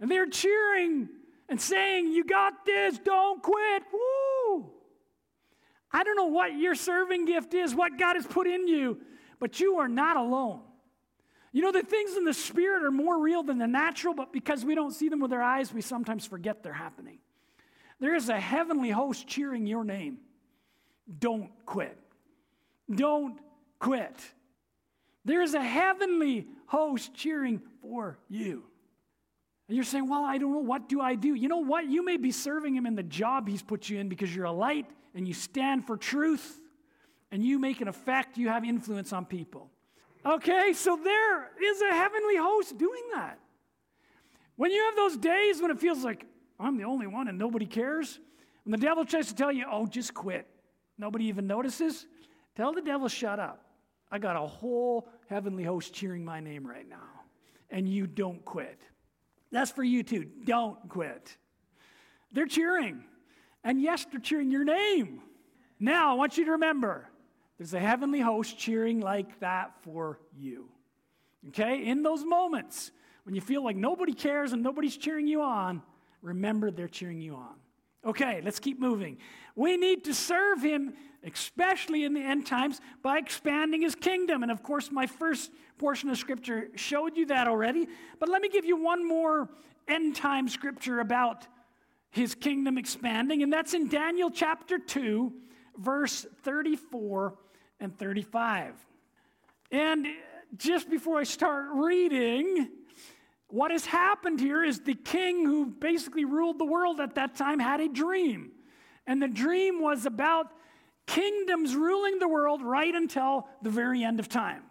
And 0.00 0.10
they're 0.10 0.26
cheering 0.26 1.08
and 1.48 1.60
saying, 1.60 2.12
You 2.12 2.24
got 2.24 2.64
this, 2.64 2.98
don't 2.98 3.42
quit. 3.42 3.82
Woo! 3.92 4.70
I 5.90 6.04
don't 6.04 6.16
know 6.16 6.26
what 6.26 6.56
your 6.56 6.74
serving 6.74 7.24
gift 7.24 7.54
is, 7.54 7.74
what 7.74 7.98
God 7.98 8.16
has 8.16 8.26
put 8.26 8.46
in 8.46 8.68
you, 8.68 8.98
but 9.40 9.58
you 9.58 9.78
are 9.78 9.88
not 9.88 10.16
alone. 10.16 10.60
You 11.52 11.62
know, 11.62 11.72
the 11.72 11.82
things 11.82 12.16
in 12.16 12.24
the 12.24 12.34
spirit 12.34 12.84
are 12.84 12.90
more 12.90 13.18
real 13.18 13.42
than 13.42 13.58
the 13.58 13.66
natural, 13.66 14.14
but 14.14 14.32
because 14.32 14.64
we 14.64 14.74
don't 14.74 14.92
see 14.92 15.08
them 15.08 15.20
with 15.20 15.32
our 15.32 15.42
eyes, 15.42 15.72
we 15.72 15.80
sometimes 15.80 16.26
forget 16.26 16.62
they're 16.62 16.72
happening. 16.72 17.18
There 18.00 18.14
is 18.14 18.28
a 18.28 18.38
heavenly 18.38 18.90
host 18.90 19.26
cheering 19.26 19.66
your 19.66 19.84
name. 19.84 20.18
Don't 21.18 21.50
quit. 21.64 21.98
Don't 22.94 23.38
quit. 23.78 24.14
There 25.24 25.42
is 25.42 25.54
a 25.54 25.62
heavenly 25.62 26.46
host 26.66 27.14
cheering 27.14 27.60
for 27.82 28.18
you. 28.28 28.64
And 29.68 29.76
you're 29.76 29.84
saying, 29.84 30.08
Well, 30.08 30.24
I 30.24 30.38
don't 30.38 30.52
know. 30.52 30.58
What 30.58 30.88
do 30.88 31.00
I 31.00 31.14
do? 31.14 31.34
You 31.34 31.48
know 31.48 31.58
what? 31.58 31.86
You 31.86 32.04
may 32.04 32.16
be 32.16 32.30
serving 32.30 32.74
him 32.74 32.86
in 32.86 32.94
the 32.94 33.02
job 33.02 33.48
he's 33.48 33.62
put 33.62 33.88
you 33.88 33.98
in 33.98 34.08
because 34.08 34.34
you're 34.34 34.46
a 34.46 34.52
light 34.52 34.86
and 35.14 35.26
you 35.26 35.34
stand 35.34 35.86
for 35.86 35.96
truth 35.96 36.60
and 37.30 37.42
you 37.42 37.58
make 37.58 37.80
an 37.80 37.88
effect, 37.88 38.38
you 38.38 38.48
have 38.48 38.64
influence 38.64 39.12
on 39.12 39.26
people. 39.26 39.70
Okay, 40.24 40.72
so 40.72 40.96
there 41.02 41.50
is 41.62 41.80
a 41.80 41.92
heavenly 41.92 42.36
host 42.36 42.76
doing 42.76 43.02
that. 43.14 43.38
When 44.56 44.70
you 44.70 44.82
have 44.84 44.96
those 44.96 45.16
days 45.16 45.62
when 45.62 45.70
it 45.70 45.78
feels 45.78 46.04
like 46.04 46.26
I'm 46.58 46.76
the 46.76 46.84
only 46.84 47.06
one 47.06 47.28
and 47.28 47.38
nobody 47.38 47.66
cares, 47.66 48.18
when 48.64 48.72
the 48.72 48.84
devil 48.84 49.04
tries 49.04 49.28
to 49.28 49.34
tell 49.34 49.52
you, 49.52 49.64
oh, 49.70 49.86
just 49.86 50.12
quit, 50.14 50.46
nobody 50.98 51.26
even 51.26 51.46
notices, 51.46 52.06
tell 52.56 52.72
the 52.72 52.82
devil, 52.82 53.08
shut 53.08 53.38
up. 53.38 53.64
I 54.10 54.18
got 54.18 54.36
a 54.36 54.40
whole 54.40 55.08
heavenly 55.28 55.62
host 55.62 55.94
cheering 55.94 56.24
my 56.24 56.40
name 56.40 56.66
right 56.66 56.88
now, 56.88 57.22
and 57.70 57.88
you 57.88 58.06
don't 58.06 58.44
quit. 58.44 58.82
That's 59.52 59.70
for 59.70 59.84
you 59.84 60.02
too. 60.02 60.26
Don't 60.44 60.88
quit. 60.88 61.36
They're 62.32 62.46
cheering. 62.46 63.04
And 63.64 63.80
yes, 63.80 64.06
they're 64.10 64.20
cheering 64.20 64.50
your 64.50 64.64
name. 64.64 65.22
Now, 65.80 66.10
I 66.10 66.14
want 66.14 66.36
you 66.36 66.44
to 66.46 66.52
remember 66.52 67.08
there's 67.58 67.74
a 67.74 67.80
heavenly 67.80 68.20
host 68.20 68.56
cheering 68.56 69.00
like 69.00 69.40
that 69.40 69.72
for 69.82 70.20
you. 70.36 70.68
Okay? 71.48 71.86
In 71.86 72.02
those 72.02 72.24
moments 72.24 72.92
when 73.24 73.34
you 73.34 73.40
feel 73.40 73.62
like 73.62 73.76
nobody 73.76 74.14
cares 74.14 74.52
and 74.52 74.62
nobody's 74.62 74.96
cheering 74.96 75.26
you 75.26 75.42
on, 75.42 75.82
remember 76.22 76.70
they're 76.70 76.88
cheering 76.88 77.20
you 77.20 77.34
on. 77.34 77.56
Okay, 78.06 78.40
let's 78.44 78.60
keep 78.60 78.80
moving. 78.80 79.18
We 79.56 79.76
need 79.76 80.04
to 80.04 80.14
serve 80.14 80.62
him, 80.62 80.94
especially 81.24 82.04
in 82.04 82.14
the 82.14 82.20
end 82.20 82.46
times, 82.46 82.80
by 83.02 83.18
expanding 83.18 83.82
his 83.82 83.94
kingdom. 83.94 84.42
And 84.42 84.52
of 84.52 84.62
course, 84.62 84.90
my 84.90 85.06
first 85.06 85.50
portion 85.78 86.08
of 86.08 86.16
scripture 86.16 86.68
showed 86.76 87.16
you 87.16 87.26
that 87.26 87.48
already. 87.48 87.88
But 88.20 88.28
let 88.28 88.40
me 88.40 88.48
give 88.48 88.64
you 88.64 88.82
one 88.82 89.06
more 89.06 89.48
end 89.88 90.14
time 90.16 90.48
scripture 90.48 91.00
about 91.00 91.46
his 92.10 92.34
kingdom 92.34 92.78
expanding, 92.78 93.42
and 93.42 93.52
that's 93.52 93.74
in 93.74 93.88
Daniel 93.88 94.30
chapter 94.30 94.78
2, 94.78 95.32
verse 95.76 96.24
34 96.42 97.34
and 97.80 97.96
35. 97.96 98.74
And 99.70 100.06
just 100.56 100.88
before 100.88 101.18
I 101.18 101.24
start 101.24 101.66
reading, 101.74 102.68
what 103.48 103.70
has 103.70 103.86
happened 103.86 104.40
here 104.40 104.64
is 104.64 104.80
the 104.80 104.94
king 104.94 105.44
who 105.44 105.66
basically 105.66 106.24
ruled 106.24 106.58
the 106.58 106.64
world 106.64 107.00
at 107.00 107.14
that 107.14 107.34
time 107.36 107.58
had 107.58 107.80
a 107.80 107.88
dream. 107.88 108.52
And 109.06 109.22
the 109.22 109.28
dream 109.28 109.80
was 109.80 110.06
about 110.06 110.48
kingdoms 111.06 111.74
ruling 111.74 112.18
the 112.18 112.28
world 112.28 112.62
right 112.62 112.94
until 112.94 113.48
the 113.62 113.70
very 113.70 114.04
end 114.04 114.20
of 114.20 114.28
time. 114.28 114.62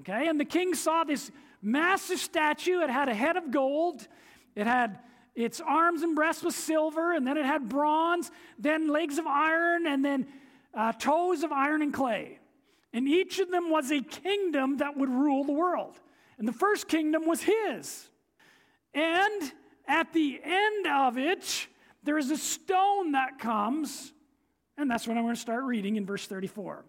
Okay? 0.00 0.28
And 0.28 0.38
the 0.38 0.44
king 0.44 0.74
saw 0.74 1.04
this 1.04 1.30
massive 1.62 2.18
statue. 2.18 2.80
It 2.80 2.90
had 2.90 3.08
a 3.08 3.14
head 3.14 3.36
of 3.36 3.50
gold, 3.50 4.06
it 4.54 4.66
had 4.66 4.98
its 5.34 5.60
arms 5.60 6.02
and 6.02 6.14
breasts 6.14 6.42
with 6.42 6.54
silver, 6.54 7.14
and 7.14 7.26
then 7.26 7.36
it 7.36 7.46
had 7.46 7.68
bronze, 7.68 8.30
then 8.58 8.88
legs 8.88 9.16
of 9.16 9.26
iron, 9.26 9.86
and 9.86 10.04
then 10.04 10.26
uh, 10.74 10.92
toes 10.92 11.42
of 11.42 11.52
iron 11.52 11.82
and 11.82 11.92
clay. 11.92 12.38
And 12.92 13.08
each 13.08 13.38
of 13.38 13.50
them 13.50 13.70
was 13.70 13.90
a 13.90 14.00
kingdom 14.00 14.78
that 14.78 14.96
would 14.96 15.08
rule 15.08 15.44
the 15.44 15.52
world. 15.52 15.98
And 16.38 16.48
the 16.48 16.52
first 16.52 16.88
kingdom 16.88 17.26
was 17.26 17.42
his. 17.42 18.08
And 18.94 19.52
at 19.86 20.12
the 20.12 20.40
end 20.42 20.86
of 20.86 21.18
it, 21.18 21.68
there 22.02 22.18
is 22.18 22.30
a 22.30 22.36
stone 22.36 23.12
that 23.12 23.38
comes, 23.38 24.12
and 24.76 24.90
that's 24.90 25.06
what 25.06 25.16
I'm 25.16 25.24
going 25.24 25.34
to 25.34 25.40
start 25.40 25.64
reading 25.64 25.96
in 25.96 26.06
verse 26.06 26.26
34. 26.26 26.84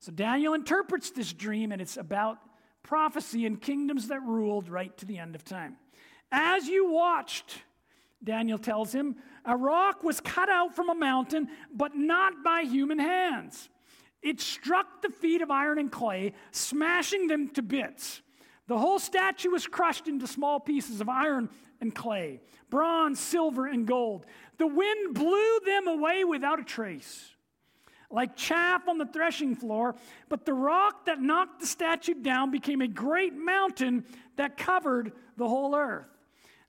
So 0.00 0.12
Daniel 0.12 0.54
interprets 0.54 1.10
this 1.10 1.32
dream, 1.32 1.72
and 1.72 1.80
it's 1.80 1.96
about 1.96 2.38
prophecy 2.82 3.46
and 3.46 3.60
kingdoms 3.60 4.08
that 4.08 4.22
ruled 4.22 4.68
right 4.68 4.96
to 4.98 5.06
the 5.06 5.18
end 5.18 5.34
of 5.34 5.44
time. 5.44 5.76
As 6.32 6.66
you 6.66 6.90
watched, 6.90 7.58
Daniel 8.22 8.58
tells 8.58 8.92
him, 8.92 9.16
a 9.44 9.56
rock 9.56 10.02
was 10.02 10.20
cut 10.20 10.48
out 10.48 10.76
from 10.76 10.90
a 10.90 10.94
mountain, 10.94 11.48
but 11.74 11.96
not 11.96 12.44
by 12.44 12.62
human 12.62 12.98
hands. 12.98 13.70
It 14.22 14.40
struck 14.40 15.00
the 15.00 15.08
feet 15.08 15.40
of 15.40 15.50
iron 15.50 15.78
and 15.78 15.90
clay, 15.90 16.34
smashing 16.50 17.26
them 17.28 17.48
to 17.50 17.62
bits. 17.62 18.20
The 18.66 18.78
whole 18.78 18.98
statue 18.98 19.50
was 19.50 19.66
crushed 19.66 20.06
into 20.06 20.26
small 20.26 20.60
pieces 20.60 21.00
of 21.00 21.08
iron 21.08 21.48
and 21.80 21.94
clay, 21.94 22.40
bronze, 22.68 23.18
silver, 23.18 23.66
and 23.66 23.86
gold. 23.86 24.26
The 24.58 24.66
wind 24.66 25.14
blew 25.14 25.60
them 25.64 25.88
away 25.88 26.24
without 26.24 26.60
a 26.60 26.64
trace, 26.64 27.30
like 28.10 28.36
chaff 28.36 28.86
on 28.86 28.98
the 28.98 29.06
threshing 29.06 29.56
floor. 29.56 29.96
But 30.28 30.44
the 30.44 30.52
rock 30.52 31.06
that 31.06 31.20
knocked 31.20 31.60
the 31.60 31.66
statue 31.66 32.14
down 32.14 32.50
became 32.50 32.82
a 32.82 32.86
great 32.86 33.34
mountain 33.34 34.04
that 34.36 34.58
covered 34.58 35.12
the 35.38 35.48
whole 35.48 35.74
earth. 35.74 36.09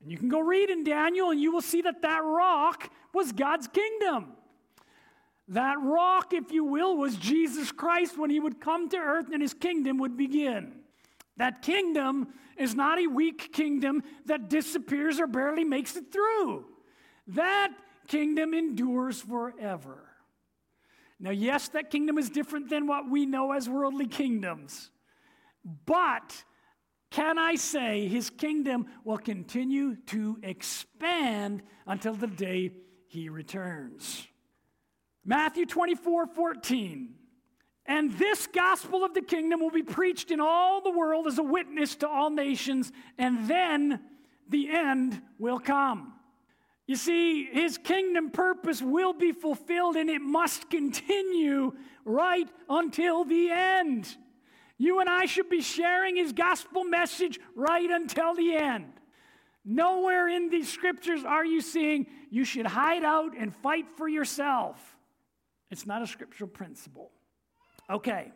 And 0.01 0.11
you 0.11 0.17
can 0.17 0.29
go 0.29 0.39
read 0.39 0.69
in 0.69 0.83
Daniel, 0.83 1.29
and 1.29 1.39
you 1.39 1.51
will 1.51 1.61
see 1.61 1.81
that 1.81 2.01
that 2.01 2.23
rock 2.23 2.89
was 3.13 3.31
God's 3.31 3.67
kingdom. 3.67 4.33
That 5.47 5.77
rock, 5.81 6.33
if 6.33 6.51
you 6.51 6.63
will, 6.63 6.95
was 6.97 7.17
Jesus 7.17 7.71
Christ 7.71 8.17
when 8.17 8.29
he 8.29 8.39
would 8.39 8.61
come 8.61 8.89
to 8.89 8.97
earth 8.97 9.27
and 9.33 9.41
his 9.41 9.53
kingdom 9.53 9.97
would 9.97 10.15
begin. 10.15 10.73
That 11.37 11.61
kingdom 11.61 12.29
is 12.57 12.73
not 12.73 12.99
a 12.99 13.07
weak 13.07 13.51
kingdom 13.51 14.03
that 14.25 14.49
disappears 14.49 15.19
or 15.19 15.27
barely 15.27 15.63
makes 15.63 15.95
it 15.95 16.11
through. 16.11 16.65
That 17.27 17.73
kingdom 18.07 18.53
endures 18.53 19.21
forever. 19.21 20.07
Now, 21.19 21.31
yes, 21.31 21.67
that 21.69 21.91
kingdom 21.91 22.17
is 22.17 22.29
different 22.29 22.69
than 22.69 22.87
what 22.87 23.09
we 23.09 23.25
know 23.25 23.51
as 23.51 23.69
worldly 23.69 24.07
kingdoms. 24.07 24.89
But 25.85 26.43
can 27.12 27.38
I 27.38 27.56
say 27.56 28.08
his 28.08 28.30
kingdom 28.30 28.88
will 29.04 29.17
continue 29.17 29.97
to 30.08 30.39
expand 30.41 31.62
until 31.86 32.13
the 32.13 32.28
day 32.28 32.71
he 33.08 33.30
returns? 33.30 34.28
Matthew 35.24 35.65
24 35.65 36.28
14. 36.28 37.15
And 37.86 38.13
this 38.17 38.47
gospel 38.47 39.04
of 39.04 39.13
the 39.13 39.21
kingdom 39.21 39.60
will 39.60 39.71
be 39.71 39.84
preached 39.84 40.32
in 40.32 40.39
all 40.39 40.82
the 40.82 40.91
world 40.91 41.28
as 41.28 41.38
a 41.38 41.43
witness 41.43 41.95
to 41.97 42.08
all 42.08 42.30
nations, 42.30 42.91
and 43.17 43.47
then 43.47 44.00
the 44.47 44.69
end 44.69 45.21
will 45.39 45.60
come. 45.60 46.13
You 46.88 46.95
see, 46.95 47.45
his 47.45 47.78
kingdom 47.78 48.32
purpose 48.32 48.82
will 48.82 49.13
be 49.13 49.32
fulfilled 49.32 49.95
and 49.95 50.10
it 50.10 50.21
must 50.21 50.69
continue 50.69 51.74
right 52.06 52.50
until 52.69 53.24
the 53.24 53.50
end. 53.50 54.15
You 54.82 55.00
and 55.00 55.08
I 55.08 55.28
should 55.28 55.48
be 55.48 55.62
sharing 55.62 56.15
his 56.15 56.34
gospel 56.34 56.84
message 56.84 57.39
right 57.56 57.88
until 57.88 58.34
the 58.34 58.56
end. 58.56 58.91
Nowhere 59.63 60.28
in 60.28 60.50
these 60.50 60.74
scriptures 60.74 61.24
are 61.24 61.46
you 61.46 61.62
seeing 61.62 62.08
you 62.32 62.44
should 62.44 62.65
hide 62.65 63.04
out 63.04 63.38
and 63.38 63.56
fight 63.58 63.86
for 63.96 64.10
yourself. 64.10 64.98
It's 65.70 65.86
not 65.86 66.02
a 66.02 66.08
scriptural 66.08 66.50
principle. 66.50 67.12
Okay. 67.91 68.32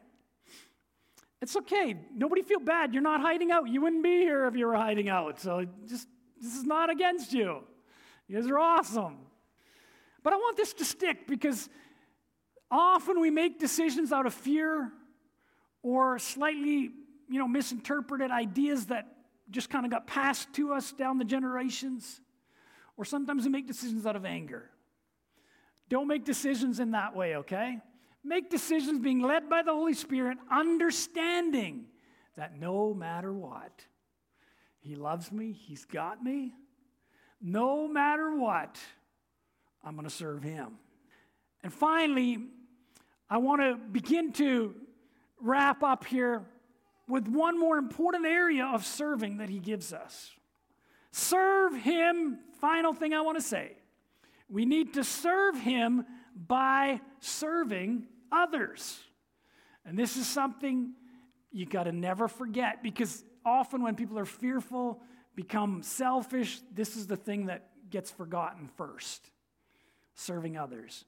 It's 1.42 1.56
okay. 1.56 1.96
Nobody 2.14 2.44
feel 2.44 2.60
bad. 2.60 2.94
You're 2.94 3.02
not 3.02 3.22
hiding 3.22 3.50
out. 3.50 3.68
You 3.68 3.82
wouldn't 3.82 4.04
be 4.04 4.20
here 4.20 4.46
if 4.46 4.56
you 4.56 4.68
were 4.68 4.76
hiding 4.76 5.10
out. 5.10 5.40
So 5.40 5.66
just 5.88 6.08
This 6.40 6.56
is 6.56 6.64
not 6.64 6.92
against 6.92 7.34
you. 7.34 7.64
You 8.28 8.40
guys 8.40 8.48
are 8.48 8.60
awesome. 8.60 9.18
But 10.22 10.34
I 10.34 10.36
want 10.36 10.58
this 10.58 10.74
to 10.76 10.86
stick 10.86 11.26
because 11.26 11.70
often 12.70 13.20
we 13.20 13.32
make 13.32 13.60
decisions 13.60 14.12
out 14.12 14.28
of 14.28 14.34
fear 14.36 14.92
or 15.86 16.18
slightly, 16.18 16.90
you 17.30 17.38
know, 17.38 17.48
misinterpreted 17.48 18.32
ideas 18.32 18.88
that 18.88 19.06
just 19.52 19.70
kind 19.70 19.86
of 19.86 19.92
got 19.92 20.08
passed 20.08 20.52
to 20.52 20.74
us 20.74 20.92
down 20.92 21.20
the 21.20 21.24
generations. 21.24 22.22
Or 22.98 23.06
sometimes 23.06 23.46
we 23.46 23.52
make 23.52 23.68
decisions 23.68 24.04
out 24.08 24.16
of 24.16 24.26
anger. 24.26 24.68
Don't 25.88 26.08
make 26.08 26.26
decisions 26.26 26.80
in 26.80 26.92
that 26.92 27.16
way, 27.16 27.36
okay? 27.36 27.78
Make 28.24 28.50
decisions 28.50 29.00
being 29.00 29.22
led 29.22 29.48
by 29.48 29.62
the 29.62 29.74
Holy 29.74 29.94
Spirit, 29.94 30.40
understanding 30.50 31.86
that 32.36 32.60
no 32.60 32.96
matter 32.96 33.32
what, 33.32 33.86
He 34.80 34.96
loves 34.96 35.32
me, 35.32 35.52
He's 35.52 35.86
got 35.86 36.24
me. 36.24 36.52
No 37.40 37.88
matter 37.88 38.36
what, 38.36 38.80
I'm 39.84 39.94
going 39.94 40.06
to 40.06 40.10
serve 40.10 40.42
Him. 40.42 40.80
And 41.62 41.72
finally, 41.72 42.40
I 43.30 43.38
want 43.38 43.62
to 43.62 43.76
begin 43.76 44.34
to 44.34 44.74
wrap 45.46 45.84
up 45.84 46.06
here 46.06 46.44
with 47.08 47.28
one 47.28 47.60
more 47.60 47.78
important 47.78 48.26
area 48.26 48.66
of 48.66 48.86
serving 48.86 49.38
that 49.38 49.50
He 49.50 49.60
gives 49.60 49.94
us. 49.94 50.32
Serve 51.12 51.76
Him, 51.76 52.40
final 52.60 52.94
thing 52.94 53.14
I 53.14 53.22
want 53.22 53.38
to 53.38 53.44
say. 53.44 53.74
We 54.50 54.66
need 54.66 54.96
to 54.96 55.04
serve 55.04 55.58
Him 55.58 56.06
by 56.36 57.00
serving 57.20 58.08
others. 58.32 59.00
And 59.86 59.98
this 59.98 60.18
is 60.18 60.28
something 60.28 60.94
you 61.52 61.66
got 61.66 61.84
to 61.84 61.92
never 61.92 62.28
forget 62.28 62.82
because 62.82 63.24
often 63.46 63.84
when 63.84 63.96
people 63.96 64.18
are 64.18 64.26
fearful, 64.26 65.00
become 65.36 65.84
selfish, 65.84 66.60
this 66.74 66.98
is 66.98 67.08
the 67.08 67.16
thing 67.16 67.46
that 67.46 67.70
gets 67.90 68.10
forgotten 68.10 68.68
first 68.76 69.30
serving 70.16 70.58
others. 70.58 71.06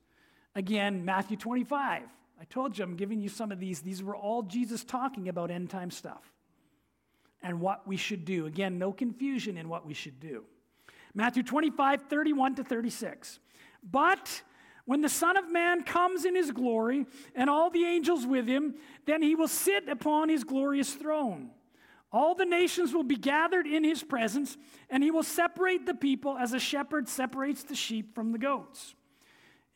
Again, 0.56 1.06
Matthew 1.06 1.38
25. 1.38 2.04
I 2.39 2.45
told 2.45 2.78
you 2.78 2.84
I'm 2.84 2.95
giving 2.95 3.21
you 3.21 3.30
some 3.30 3.52
of 3.52 3.60
these. 3.60 3.82
These 3.82 4.04
were 4.04 4.15
all 4.15 4.43
Jesus 4.43 4.84
talking 4.84 5.30
about 5.30 5.52
end 5.52 5.69
time 5.69 5.91
stuff 5.91 6.32
and 7.41 7.60
what 7.60 7.88
we 7.88 7.97
should 7.97 8.26
do. 8.26 8.45
Again, 8.45 8.78
no 8.78 8.91
confusion 8.91 9.58
in 9.58 9.69
what 9.69 9.86
we 9.86 9.93
should 9.93 10.19
do. 10.19 10.45
Matthew 11.13 11.43
25, 11.43 12.04
31 12.04 12.56
to 12.56 12.63
36. 12.63 13.39
But 13.84 14.43
when 14.86 15.02
the 15.02 15.10
Son 15.10 15.36
of 15.36 15.52
Man 15.52 15.84
comes 15.84 16.26
in 16.26 16.36
his 16.36 16.52
glory 16.52 17.06
and 17.36 17.50
all 17.50 17.69
the 17.69 17.86
angels 17.86 18.26
with 18.26 18.47
him, 18.47 18.76
then 19.06 19.21
he 19.21 19.36
will 19.36 19.47
sit 19.47 19.89
upon 19.89 20.30
his 20.30 20.43
glorious 20.43 20.93
throne. 20.93 21.50
All 22.12 22.36
the 22.36 22.45
nations 22.45 22.93
will 22.93 23.04
be 23.04 23.17
gathered 23.17 23.67
in 23.67 23.84
his 23.84 24.02
presence, 24.02 24.58
and 24.89 25.04
he 25.04 25.12
will 25.12 25.23
separate 25.23 25.86
the 25.86 25.93
people 25.93 26.38
as 26.38 26.54
a 26.54 26.60
shepherd 26.60 27.10
separates 27.10 27.63
the 27.63 27.76
sheep 27.76 28.15
from 28.15 28.32
the 28.32 28.38
goats. 28.38 28.95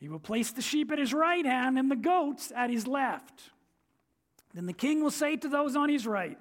He 0.02 0.08
will 0.08 0.18
place 0.18 0.50
the 0.50 0.62
sheep 0.62 0.90
at 0.90 0.98
his 0.98 1.14
right 1.14 1.46
hand 1.46 1.78
and 1.78 1.88
the 1.88 1.94
goats 1.94 2.52
at 2.56 2.70
his 2.70 2.88
left. 2.88 3.50
Then 4.52 4.66
the 4.66 4.72
king 4.72 5.00
will 5.00 5.12
say 5.12 5.36
to 5.36 5.48
those 5.48 5.76
on 5.76 5.88
his 5.88 6.08
right, 6.08 6.36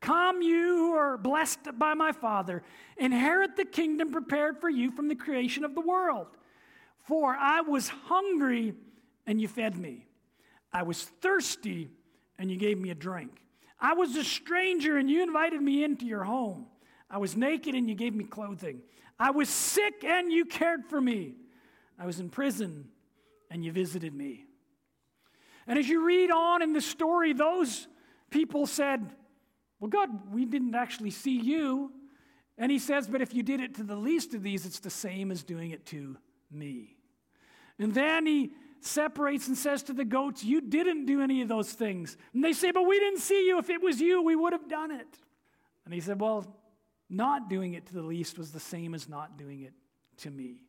Come, 0.00 0.40
you 0.40 0.78
who 0.78 0.92
are 0.94 1.18
blessed 1.18 1.78
by 1.78 1.92
my 1.92 2.12
Father, 2.12 2.62
inherit 2.96 3.54
the 3.54 3.66
kingdom 3.66 4.12
prepared 4.12 4.62
for 4.62 4.70
you 4.70 4.90
from 4.90 5.08
the 5.08 5.14
creation 5.14 5.62
of 5.62 5.74
the 5.74 5.82
world. 5.82 6.28
For 7.06 7.36
I 7.36 7.60
was 7.60 7.88
hungry, 7.88 8.72
and 9.26 9.38
you 9.38 9.46
fed 9.46 9.76
me. 9.76 10.06
I 10.72 10.82
was 10.82 11.02
thirsty, 11.02 11.90
and 12.38 12.50
you 12.50 12.56
gave 12.56 12.78
me 12.78 12.88
a 12.88 12.94
drink. 12.94 13.42
I 13.78 13.92
was 13.92 14.16
a 14.16 14.24
stranger, 14.24 14.96
and 14.96 15.10
you 15.10 15.22
invited 15.22 15.60
me 15.60 15.84
into 15.84 16.06
your 16.06 16.24
home. 16.24 16.64
I 17.10 17.18
was 17.18 17.36
naked, 17.36 17.74
and 17.74 17.90
you 17.90 17.94
gave 17.94 18.14
me 18.14 18.24
clothing. 18.24 18.80
I 19.18 19.32
was 19.32 19.50
sick, 19.50 20.02
and 20.02 20.32
you 20.32 20.46
cared 20.46 20.86
for 20.86 20.98
me. 20.98 21.34
I 21.98 22.06
was 22.06 22.18
in 22.18 22.30
prison, 22.30 22.88
and 23.52 23.62
you 23.62 23.70
visited 23.70 24.14
me. 24.14 24.46
And 25.66 25.78
as 25.78 25.88
you 25.88 26.04
read 26.04 26.30
on 26.30 26.62
in 26.62 26.72
the 26.72 26.80
story, 26.80 27.34
those 27.34 27.86
people 28.30 28.66
said, 28.66 29.12
Well, 29.78 29.90
God, 29.90 30.32
we 30.32 30.44
didn't 30.46 30.74
actually 30.74 31.10
see 31.10 31.38
you. 31.38 31.92
And 32.56 32.72
he 32.72 32.78
says, 32.78 33.06
But 33.06 33.20
if 33.20 33.34
you 33.34 33.42
did 33.42 33.60
it 33.60 33.74
to 33.76 33.82
the 33.82 33.94
least 33.94 34.34
of 34.34 34.42
these, 34.42 34.66
it's 34.66 34.80
the 34.80 34.90
same 34.90 35.30
as 35.30 35.44
doing 35.44 35.70
it 35.70 35.84
to 35.86 36.16
me. 36.50 36.96
And 37.78 37.94
then 37.94 38.26
he 38.26 38.52
separates 38.80 39.46
and 39.46 39.56
says 39.56 39.82
to 39.84 39.92
the 39.92 40.04
goats, 40.04 40.42
You 40.42 40.62
didn't 40.62 41.04
do 41.04 41.20
any 41.20 41.42
of 41.42 41.48
those 41.48 41.72
things. 41.72 42.16
And 42.32 42.42
they 42.42 42.54
say, 42.54 42.72
But 42.72 42.86
we 42.86 42.98
didn't 42.98 43.20
see 43.20 43.46
you. 43.46 43.58
If 43.58 43.68
it 43.68 43.82
was 43.82 44.00
you, 44.00 44.22
we 44.22 44.34
would 44.34 44.54
have 44.54 44.68
done 44.68 44.90
it. 44.90 45.18
And 45.84 45.92
he 45.92 46.00
said, 46.00 46.20
Well, 46.20 46.56
not 47.10 47.50
doing 47.50 47.74
it 47.74 47.86
to 47.86 47.92
the 47.92 48.02
least 48.02 48.38
was 48.38 48.50
the 48.50 48.60
same 48.60 48.94
as 48.94 49.08
not 49.08 49.36
doing 49.36 49.60
it 49.60 49.74
to 50.18 50.30
me. 50.30 50.62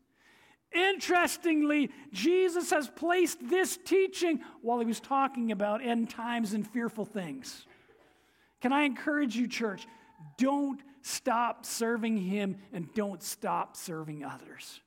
Interestingly, 0.74 1.92
Jesus 2.12 2.72
has 2.72 2.88
placed 2.90 3.48
this 3.48 3.78
teaching 3.78 4.42
while 4.62 4.80
he 4.80 4.86
was 4.86 5.00
talking 5.00 5.52
about 5.52 5.84
end 5.84 6.10
times 6.10 6.54
and 6.54 6.68
fearful 6.68 7.06
things. 7.06 7.66
Can 8.62 8.74
I 8.74 8.84
encourage 8.84 9.36
you, 9.36 9.48
church? 9.48 9.86
Don't 10.38 10.82
stop 11.02 11.66
serving 11.66 12.18
him 12.18 12.58
and 12.72 12.92
don't 12.94 13.22
stop 13.22 13.76
serving 13.76 14.24
others. 14.24 14.80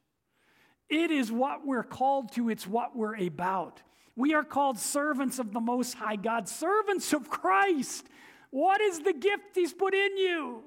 It 0.89 1.11
is 1.11 1.31
what 1.31 1.67
we're 1.67 1.83
called 1.83 2.33
to, 2.33 2.49
it's 2.49 2.67
what 2.67 2.97
we're 2.97 3.17
about. 3.17 3.83
We 4.17 4.35
are 4.35 4.45
called 4.45 4.79
servants 4.79 5.39
of 5.39 5.53
the 5.53 5.61
Most 5.61 5.95
High 5.95 6.17
God, 6.17 6.49
servants 6.49 7.13
of 7.13 7.29
Christ. 7.29 8.07
What 8.51 8.81
is 8.81 9.01
the 9.01 9.13
gift 9.13 9.43
He's 9.55 9.75
put 9.75 9.95
in 9.95 10.17
you? 10.17 10.63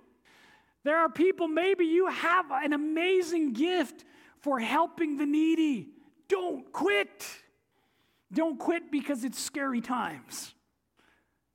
There 0.84 0.98
are 0.98 1.10
people, 1.10 1.48
maybe 1.48 1.86
you 1.86 2.08
have 2.08 2.52
an 2.52 2.74
amazing 2.74 3.54
gift 3.54 4.06
for 4.42 4.60
helping 4.60 5.18
the 5.18 5.26
needy. 5.26 5.90
Don't 6.28 6.72
quit. 6.72 7.26
Don't 8.32 8.60
quit 8.60 8.92
because 8.92 9.24
it's 9.24 9.40
scary 9.40 9.82
times. 9.82 10.54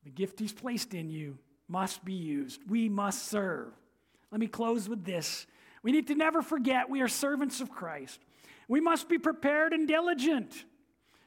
The 0.05 0.11
gift 0.11 0.39
He's 0.39 0.53
placed 0.53 0.95
in 0.95 1.09
you 1.09 1.39
must 1.69 2.05
be 2.05 2.13
used. 2.13 2.61
We 2.69 2.89
must 2.89 3.29
serve. 3.29 3.73
Let 4.31 4.41
me 4.41 4.49
close 4.49 4.89
with 4.89 5.05
this. 5.05 5.47
We 5.83 5.93
need 5.93 6.09
to 6.09 6.15
never 6.15 6.43
forget 6.43 6.91
we 6.91 7.03
are 7.03 7.09
servants 7.09 7.61
of 7.61 7.71
Christ. 7.71 8.21
We 8.69 8.81
must 8.81 9.09
be 9.09 9.19
prepared 9.19 9.73
and 9.73 9.87
diligent, 9.87 10.65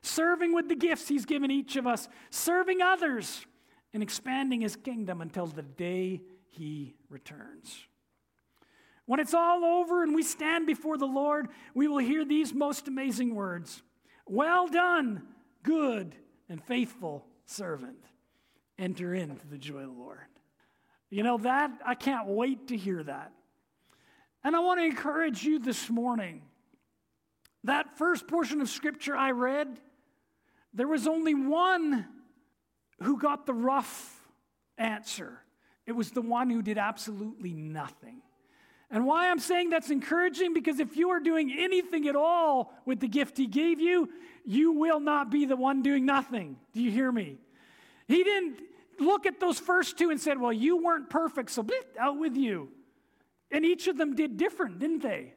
serving 0.02 0.54
with 0.54 0.68
the 0.68 0.76
gifts 0.76 1.08
He's 1.08 1.26
given 1.26 1.52
each 1.52 1.76
of 1.76 1.88
us, 1.88 2.08
serving 2.30 2.82
others, 2.82 3.46
and 3.94 4.04
expanding 4.04 4.62
His 4.62 4.76
kingdom 4.76 5.22
until 5.22 5.48
the 5.48 5.64
day 5.64 6.22
He 6.50 6.96
returns. 7.10 7.88
When 9.08 9.22
it's 9.22 9.34
all 9.34 9.64
over 9.64 10.04
and 10.04 10.14
we 10.14 10.22
stand 10.22 10.68
before 10.68 10.98
the 10.98 11.06
Lord, 11.06 11.48
we 11.74 11.88
will 11.88 11.98
hear 11.98 12.26
these 12.26 12.54
most 12.54 12.88
amazing 12.88 13.34
words 13.34 13.82
Well 14.28 14.68
done, 14.68 15.24
good 15.64 16.14
and 16.50 16.64
faithful 16.64 17.26
servant. 17.46 18.04
Enter 18.78 19.16
into 19.16 19.48
the 19.48 19.58
joy 19.58 19.80
of 19.80 19.96
the 19.96 20.02
Lord. 20.02 20.20
You 21.10 21.24
know 21.24 21.38
that? 21.40 21.72
I 21.86 21.96
can't 21.96 22.28
wait 22.28 22.68
to 22.68 22.78
hear 22.78 23.02
that. 23.02 23.32
And 24.44 24.56
I 24.56 24.60
want 24.60 24.80
to 24.82 24.86
encourage 24.86 25.44
you 25.44 25.58
this 25.58 25.90
morning 25.90 26.42
that 27.64 27.98
first 27.98 28.28
portion 28.28 28.62
of 28.62 28.70
scripture 28.70 29.16
I 29.16 29.32
read, 29.32 29.80
there 30.74 30.88
was 30.88 31.08
only 31.08 31.34
one 31.34 32.06
who 33.02 33.18
got 33.18 33.46
the 33.46 33.54
rough 33.54 34.22
answer. 34.78 35.40
It 35.86 35.94
was 35.94 36.12
the 36.12 36.22
one 36.22 36.50
who 36.50 36.62
did 36.62 36.78
absolutely 36.78 37.54
nothing. 37.54 38.22
And 38.90 39.06
why 39.06 39.30
I'm 39.30 39.40
saying 39.40 39.70
that's 39.70 39.90
encouraging 39.90 40.54
because 40.54 40.80
if 40.80 40.96
you 40.96 41.10
are 41.10 41.20
doing 41.20 41.54
anything 41.58 42.08
at 42.08 42.16
all 42.16 42.74
with 42.86 43.00
the 43.00 43.08
gift 43.08 43.38
he 43.38 43.46
gave 43.46 43.82
you, 43.82 44.10
you 44.46 44.72
will 44.72 45.02
not 45.02 45.30
be 45.30 45.46
the 45.46 45.58
one 45.58 45.82
doing 45.82 46.06
nothing. 46.06 46.56
Do 46.74 46.82
you 46.82 46.90
hear 46.90 47.12
me? 47.12 47.38
He 48.08 48.24
didn't 48.24 48.62
look 49.00 49.26
at 49.26 49.42
those 49.42 49.60
first 49.60 49.98
two 49.98 50.10
and 50.10 50.20
said, 50.20 50.40
Well, 50.40 50.54
you 50.54 50.82
weren't 50.82 51.10
perfect, 51.10 51.52
so 51.52 51.64
bleep, 51.64 51.98
out 52.00 52.18
with 52.18 52.38
you. 52.38 52.70
And 53.52 53.66
each 53.66 53.88
of 53.88 53.98
them 53.98 54.16
did 54.16 54.38
different, 54.38 54.80
didn't 54.80 55.04
they? 55.04 55.34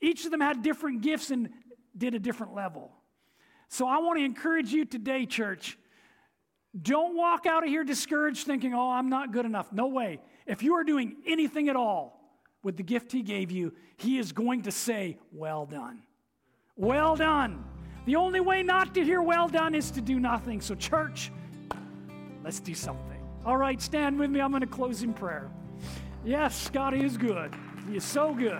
Each 0.00 0.24
of 0.24 0.30
them 0.30 0.40
had 0.40 0.62
different 0.62 1.02
gifts 1.02 1.30
and 1.30 1.50
did 1.96 2.14
a 2.14 2.18
different 2.18 2.54
level. 2.54 2.92
So 3.68 3.86
I 3.86 3.98
want 3.98 4.18
to 4.18 4.24
encourage 4.24 4.72
you 4.72 4.84
today, 4.84 5.26
church. 5.26 5.78
Don't 6.80 7.16
walk 7.16 7.46
out 7.46 7.62
of 7.62 7.68
here 7.68 7.84
discouraged 7.84 8.46
thinking, 8.46 8.74
oh, 8.74 8.90
I'm 8.90 9.08
not 9.08 9.32
good 9.32 9.46
enough. 9.46 9.72
No 9.72 9.86
way. 9.86 10.20
If 10.46 10.62
you 10.62 10.74
are 10.74 10.84
doing 10.84 11.16
anything 11.26 11.68
at 11.68 11.76
all 11.76 12.16
with 12.66 12.76
the 12.76 12.82
gift 12.82 13.12
He 13.12 13.22
gave 13.22 13.52
you, 13.52 13.72
He 13.96 14.18
is 14.18 14.32
going 14.32 14.62
to 14.62 14.72
say, 14.72 15.16
well 15.32 15.64
done. 15.64 16.02
Well 16.76 17.14
done. 17.14 17.64
The 18.06 18.16
only 18.16 18.40
way 18.40 18.64
not 18.64 18.92
to 18.94 19.04
hear 19.04 19.22
well 19.22 19.48
done 19.48 19.74
is 19.74 19.92
to 19.92 20.00
do 20.00 20.18
nothing. 20.18 20.60
So, 20.60 20.74
church, 20.74 21.30
let's 22.42 22.58
do 22.58 22.74
something. 22.74 23.22
All 23.44 23.56
right, 23.56 23.80
stand 23.80 24.18
with 24.18 24.30
me. 24.30 24.40
I'm 24.40 24.50
going 24.50 24.62
to 24.62 24.66
close 24.66 25.04
in 25.04 25.14
prayer. 25.14 25.48
Yes, 26.24 26.68
God 26.68 26.92
is 26.92 27.16
good. 27.16 27.54
He 27.88 27.96
is 27.96 28.04
so 28.04 28.34
good. 28.34 28.58